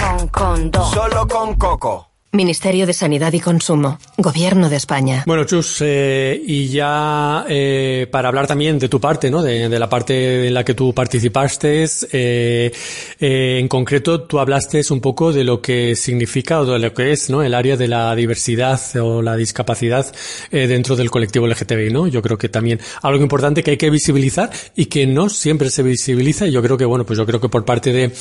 [0.92, 2.05] Solo con coco.
[2.36, 3.98] Ministerio de Sanidad y Consumo.
[4.18, 5.24] Gobierno de España.
[5.26, 9.42] Bueno, Chus, eh, y ya eh, para hablar también de tu parte, ¿no?
[9.42, 12.72] De, la parte en la que tú participaste, eh,
[13.20, 17.12] eh, en concreto tú hablaste un poco de lo que significa o de lo que
[17.12, 17.42] es, ¿no?
[17.42, 20.06] El área de la diversidad o la discapacidad
[20.50, 22.06] eh, dentro del colectivo LGTBI, ¿no?
[22.06, 25.82] Yo creo que también algo importante que hay que visibilizar y que no siempre se
[25.82, 26.46] visibiliza.
[26.46, 28.12] Y yo creo que, bueno, pues yo creo que por parte de,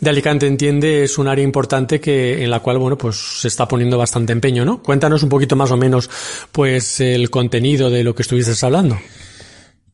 [0.00, 3.59] de Alicante entiende es un área importante que en la cual, bueno, pues se está
[3.68, 4.82] poniendo bastante empeño, ¿no?
[4.82, 6.10] Cuéntanos un poquito más o menos,
[6.52, 8.98] pues, el contenido de lo que estuviste hablando.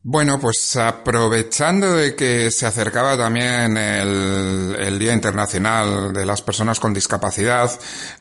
[0.09, 6.93] Bueno, pues aprovechando de que se acercaba también el, Día Internacional de las Personas con
[6.93, 7.69] Discapacidad,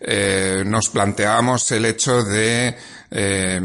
[0.01, 2.77] eh, nos planteamos el hecho de
[3.11, 3.61] eh,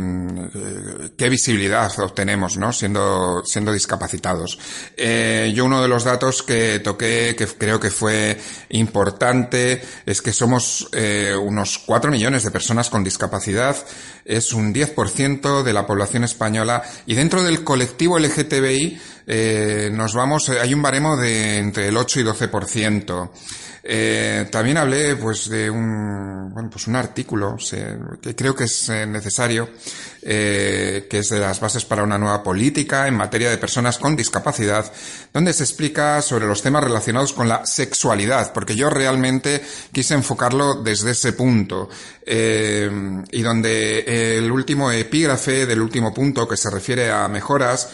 [1.18, 2.72] qué visibilidad obtenemos, ¿no?
[2.72, 4.60] Siendo, siendo discapacitados.
[4.96, 8.40] Eh, yo uno de los datos que toqué, que creo que fue
[8.70, 13.76] importante, es que somos eh, unos cuatro millones de personas con discapacidad,
[14.26, 19.02] es un 10% de la población española, y dentro del colectivo LGTBI,
[19.94, 23.30] nos vamos, hay un baremo de entre el 8 y 12%.
[23.84, 27.58] Eh, también hablé pues de un bueno pues un artículo
[28.22, 29.70] que creo que es eh, necesario
[30.24, 34.16] eh, que es de las bases para una nueva política en materia de personas con
[34.16, 34.92] discapacidad
[35.34, 40.76] donde se explica sobre los temas relacionados con la sexualidad porque yo realmente quise enfocarlo
[40.76, 41.90] desde ese punto.
[42.24, 47.90] Y donde el último epígrafe del último punto que se refiere a mejoras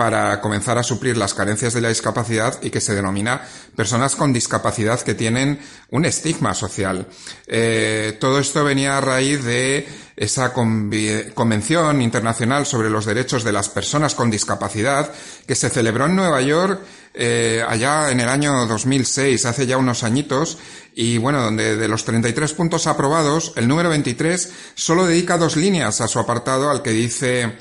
[0.00, 3.42] para comenzar a suplir las carencias de la discapacidad y que se denomina
[3.76, 7.06] personas con discapacidad que tienen un estigma social.
[7.46, 9.86] Eh, todo esto venía a raíz de
[10.16, 15.12] esa Convención Internacional sobre los Derechos de las Personas con Discapacidad
[15.46, 16.80] que se celebró en Nueva York
[17.12, 20.56] eh, allá en el año 2006, hace ya unos añitos,
[20.94, 26.00] y bueno, donde de los 33 puntos aprobados, el número 23 solo dedica dos líneas
[26.00, 27.58] a su apartado al que dice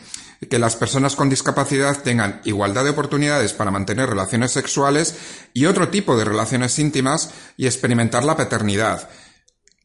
[0.48, 5.16] que las personas con discapacidad tengan igualdad de oportunidades para mantener relaciones sexuales
[5.54, 9.10] y otro tipo de relaciones íntimas y experimentar la paternidad.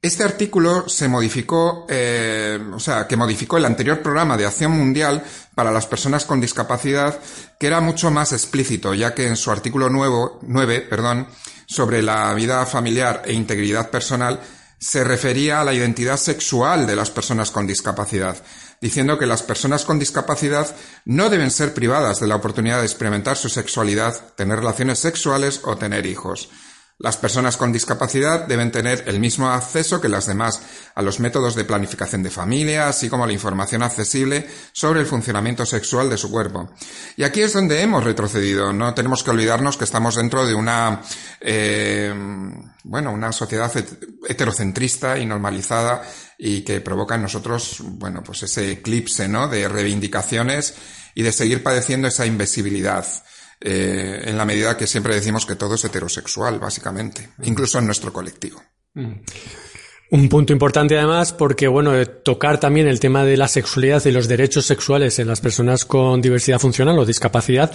[0.00, 5.24] Este artículo se modificó, eh, o sea, que modificó el anterior programa de acción mundial
[5.54, 7.18] para las personas con discapacidad,
[7.58, 11.26] que era mucho más explícito, ya que en su artículo nuevo, 9, perdón,
[11.66, 14.40] sobre la vida familiar e integridad personal,
[14.78, 18.36] se refería a la identidad sexual de las personas con discapacidad
[18.80, 23.36] diciendo que las personas con discapacidad no deben ser privadas de la oportunidad de experimentar
[23.36, 26.50] su sexualidad, tener relaciones sexuales o tener hijos.
[26.98, 30.62] Las personas con discapacidad deben tener el mismo acceso que las demás
[30.94, 35.06] a los métodos de planificación de familia, así como a la información accesible sobre el
[35.06, 36.70] funcionamiento sexual de su cuerpo.
[37.16, 38.72] Y aquí es donde hemos retrocedido.
[38.72, 41.02] No tenemos que olvidarnos que estamos dentro de una,
[41.40, 42.14] eh,
[42.84, 43.72] bueno, una sociedad
[44.28, 46.02] heterocentrista y normalizada
[46.38, 49.48] y que provoca en nosotros, bueno, pues ese eclipse, ¿no?
[49.48, 50.74] De reivindicaciones
[51.14, 53.06] y de seguir padeciendo esa invisibilidad.
[53.60, 58.12] Eh, en la medida que siempre decimos que todo es heterosexual, básicamente, incluso en nuestro
[58.12, 58.62] colectivo.
[58.92, 59.14] Mm.
[60.14, 64.28] Un punto importante además porque, bueno, tocar también el tema de la sexualidad y los
[64.28, 67.72] derechos sexuales en las personas con diversidad funcional o discapacidad,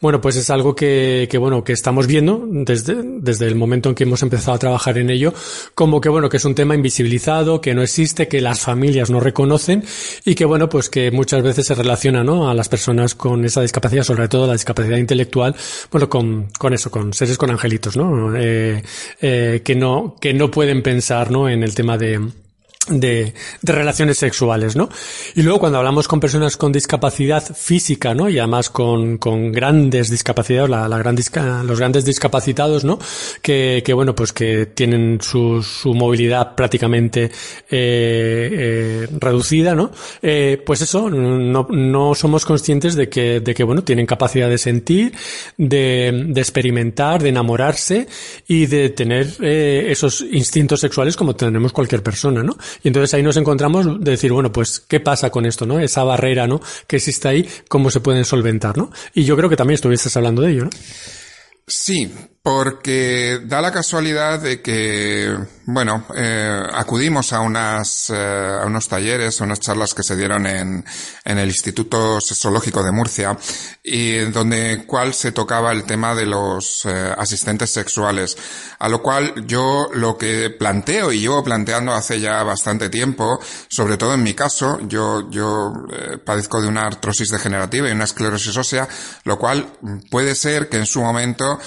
[0.00, 3.96] bueno, pues es algo que, que, bueno, que estamos viendo desde, desde el momento en
[3.96, 5.34] que hemos empezado a trabajar en ello,
[5.74, 9.18] como que, bueno, que es un tema invisibilizado, que no existe, que las familias no
[9.18, 9.82] reconocen
[10.24, 12.48] y que, bueno, pues que muchas veces se relaciona, ¿no?
[12.48, 15.56] A las personas con esa discapacidad, sobre todo la discapacidad intelectual,
[15.90, 18.36] bueno, con, con eso, con seres con angelitos, ¿no?
[18.36, 18.80] Eh,
[19.20, 21.48] eh, que no, que no pueden pensar, ¿no?
[21.48, 22.20] En el tema de,
[22.88, 24.88] de, de, relaciones sexuales, ¿no?
[25.34, 28.28] Y luego cuando hablamos con personas con discapacidad física, ¿no?
[28.28, 32.98] Y además con, con grandes discapacidades, la, la gran disca, los grandes discapacitados, ¿no?
[33.42, 37.30] Que, que bueno, pues que tienen su, su movilidad prácticamente eh,
[37.70, 39.90] eh, reducida, ¿no?
[40.22, 44.58] Eh, pues eso, no, no somos conscientes de que, de que, bueno, tienen capacidad de
[44.58, 45.12] sentir,
[45.58, 48.08] de, de experimentar, de enamorarse
[48.48, 52.56] y de tener eh, esos instintos sexuales como tenemos cualquier persona, ¿no?
[52.82, 55.78] Y entonces ahí nos encontramos de decir, bueno, pues, ¿qué pasa con esto, no?
[55.80, 56.60] Esa barrera, ¿no?
[56.86, 58.90] Que existe ahí, ¿cómo se pueden solventar, no?
[59.14, 60.70] Y yo creo que también estuviste hablando de ello, ¿no?
[61.66, 62.12] Sí,
[62.42, 65.36] porque da la casualidad de que,
[65.66, 70.46] bueno, eh, acudimos a unas, eh, a unos talleres, a unas charlas que se dieron
[70.46, 70.82] en,
[71.24, 73.36] en el Instituto Sexológico de Murcia,
[73.82, 78.38] y donde cual se tocaba el tema de los eh, asistentes sexuales,
[78.78, 83.38] a lo cual yo lo que planteo y llevo planteando hace ya bastante tiempo,
[83.68, 88.04] sobre todo en mi caso, yo, yo eh, padezco de una artrosis degenerativa y una
[88.04, 88.88] esclerosis ósea,
[89.24, 89.72] lo cual
[90.10, 91.58] puede ser que en su momento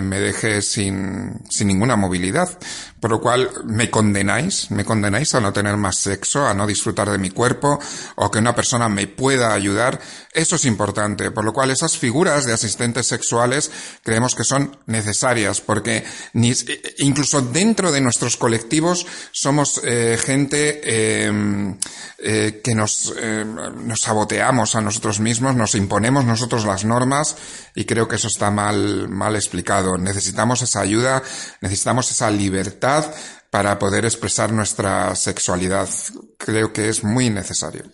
[0.00, 2.58] me deje sin, sin ninguna movilidad.
[3.00, 7.10] Por lo cual me condenáis, me condenáis a no tener más sexo, a no disfrutar
[7.10, 7.78] de mi cuerpo,
[8.16, 9.98] o que una persona me pueda ayudar.
[10.32, 11.30] Eso es importante.
[11.30, 13.70] Por lo cual esas figuras de asistentes sexuales
[14.02, 16.04] creemos que son necesarias, porque
[16.34, 16.52] ni,
[16.98, 21.32] incluso dentro de nuestros colectivos somos eh, gente eh,
[22.22, 27.34] eh, que nos, eh, nos saboteamos a nosotros mismos, nos imponemos nosotros las normas,
[27.74, 29.69] y creo que eso está mal, mal explicado.
[29.98, 31.22] Necesitamos esa ayuda,
[31.60, 33.04] necesitamos esa libertad
[33.50, 35.88] para poder expresar nuestra sexualidad.
[36.38, 37.84] Creo que es muy necesario.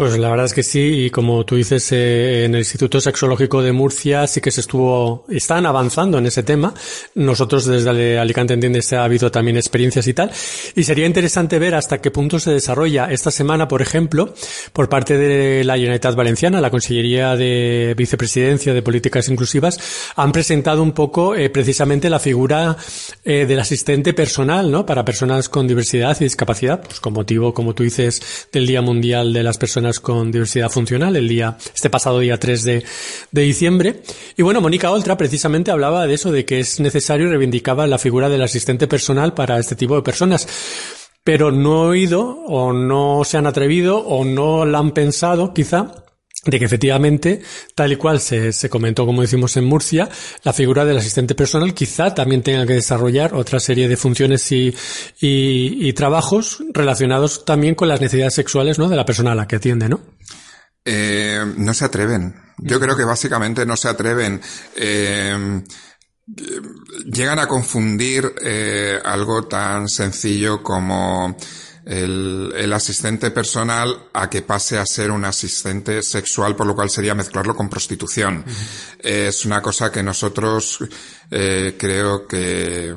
[0.00, 3.60] Pues la verdad es que sí, y como tú dices, eh, en el Instituto Sexológico
[3.60, 6.72] de Murcia sí que se estuvo, están avanzando en ese tema.
[7.16, 10.30] Nosotros desde Alicante Entiende se ha habido también experiencias y tal.
[10.74, 14.32] Y sería interesante ver hasta qué punto se desarrolla esta semana, por ejemplo,
[14.72, 19.78] por parte de la Generalitat Valenciana, la Consellería de Vicepresidencia de Políticas Inclusivas,
[20.16, 22.74] han presentado un poco eh, precisamente la figura
[23.22, 24.86] eh, del asistente personal, ¿no?
[24.86, 29.34] Para personas con diversidad y discapacidad, pues con motivo, como tú dices, del Día Mundial
[29.34, 32.84] de las Personas con diversidad funcional, el día, este pasado día 3 de,
[33.32, 34.02] de diciembre.
[34.36, 37.98] Y bueno, Mónica Oltra precisamente hablaba de eso, de que es necesario y reivindicaba la
[37.98, 40.46] figura del asistente personal para este tipo de personas
[41.22, 45.92] pero no he oído o no se han atrevido o no la han pensado quizá
[46.44, 47.42] de que efectivamente,
[47.74, 50.08] tal y cual se, se, comentó, como decimos en Murcia,
[50.42, 54.74] la figura del asistente personal quizá también tenga que desarrollar otra serie de funciones y,
[55.20, 58.88] y, y trabajos relacionados también con las necesidades sexuales ¿no?
[58.88, 60.00] de la persona a la que atiende, ¿no?
[60.84, 62.34] Eh, no se atreven.
[62.56, 64.40] Yo creo que básicamente no se atreven.
[64.76, 65.62] Eh,
[67.04, 71.36] llegan a confundir eh, algo tan sencillo como
[71.90, 76.88] el, el, asistente personal a que pase a ser un asistente sexual, por lo cual
[76.88, 78.44] sería mezclarlo con prostitución.
[79.00, 80.78] Es una cosa que nosotros
[81.32, 82.94] eh, creo que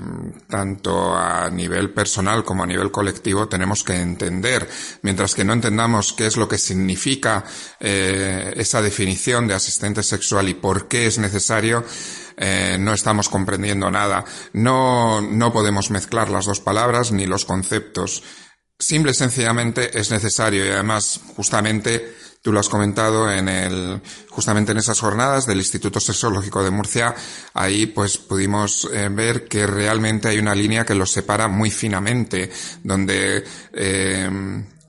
[0.48, 4.70] tanto a nivel personal como a nivel colectivo tenemos que entender.
[5.02, 7.44] Mientras que no entendamos qué es lo que significa
[7.80, 11.84] eh, esa definición de asistente sexual y por qué es necesario,
[12.38, 14.24] eh, no estamos comprendiendo nada.
[14.54, 18.24] No, no podemos mezclar las dos palabras ni los conceptos.
[18.84, 20.65] Simple y sencillamente es necesario.
[20.65, 26.01] Y además justamente tú lo has comentado en el, justamente en esas jornadas del Instituto
[26.01, 27.15] Sexológico de Murcia,
[27.53, 32.51] ahí pues pudimos eh, ver que realmente hay una línea que los separa muy finamente,
[32.84, 34.29] donde eh,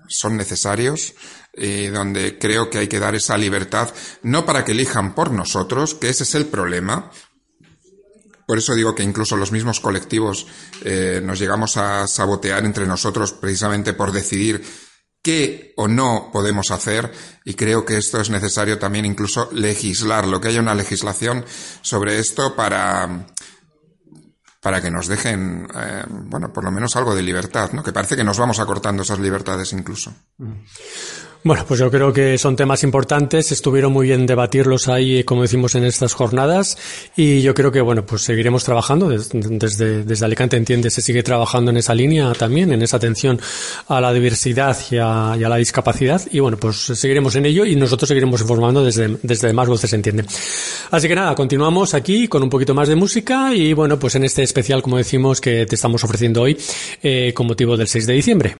[0.08, 1.14] son necesarios,
[1.56, 3.88] y donde creo que hay que dar esa libertad,
[4.22, 7.10] no para que elijan por nosotros, que ese es el problema,
[8.46, 10.46] por eso digo que incluso los mismos colectivos
[10.82, 14.64] eh, nos llegamos a sabotear entre nosotros precisamente por decidir
[15.22, 17.10] qué o no podemos hacer
[17.44, 21.44] y creo que esto es necesario también incluso legislarlo, que haya una legislación
[21.82, 23.26] sobre esto para
[24.64, 27.82] para que nos dejen, eh, bueno, por lo menos algo de libertad, ¿no?
[27.82, 30.14] Que parece que nos vamos acortando esas libertades incluso.
[31.44, 35.74] Bueno, pues yo creo que son temas importantes, estuvieron muy bien debatirlos ahí, como decimos,
[35.74, 36.78] en estas jornadas,
[37.18, 41.70] y yo creo que, bueno, pues seguiremos trabajando, desde, desde, Alicante Entiende, se sigue trabajando
[41.70, 43.38] en esa línea también, en esa atención
[43.88, 48.08] a la diversidad y a, la discapacidad, y bueno, pues seguiremos en ello y nosotros
[48.08, 50.24] seguiremos informando desde, desde Más Voces Entiende.
[50.92, 54.24] Así que nada, continuamos aquí con un poquito más de música y bueno, pues en
[54.24, 56.56] este especial, como decimos, que te estamos ofreciendo hoy,
[57.02, 58.56] eh, con motivo del 6 de diciembre.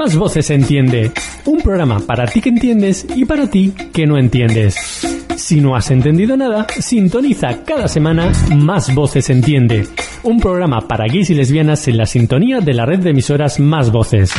[0.00, 1.12] Más Voces Entiende,
[1.44, 4.74] un programa para ti que entiendes y para ti que no entiendes.
[5.36, 9.86] Si no has entendido nada, sintoniza cada semana Más Voces Entiende,
[10.22, 13.92] un programa para gays y lesbianas en la sintonía de la red de emisoras Más
[13.92, 14.32] Voces.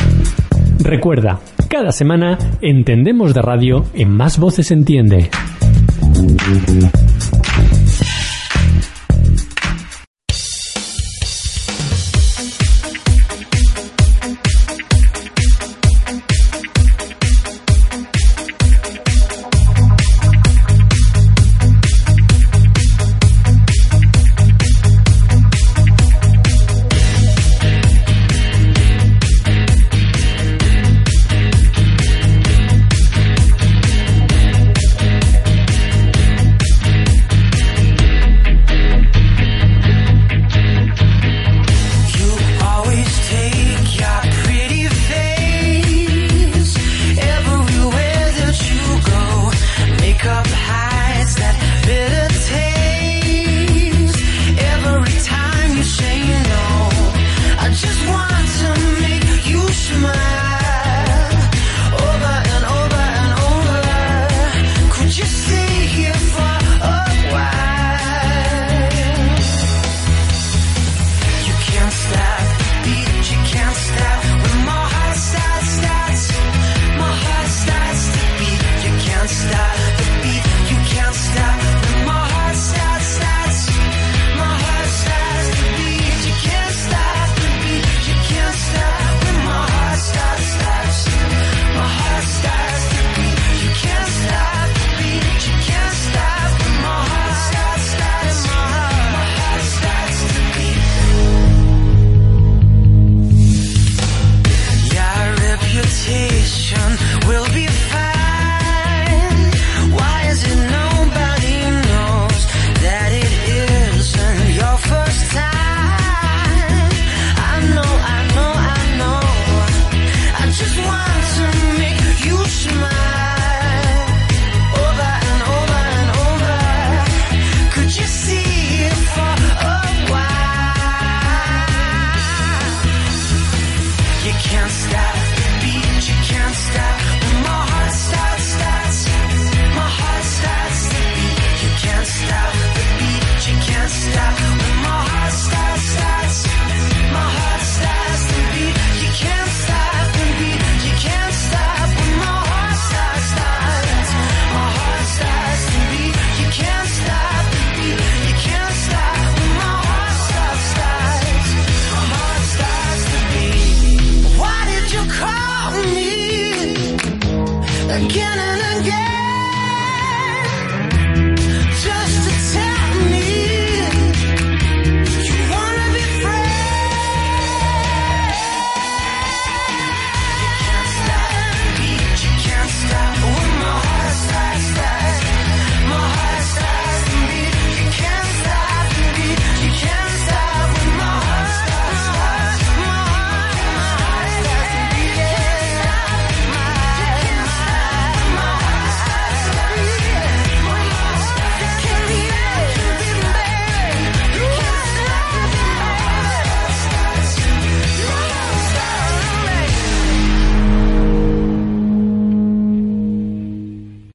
[0.80, 1.38] Recuerda,
[1.68, 5.30] cada semana entendemos de radio en Más Voces Entiende.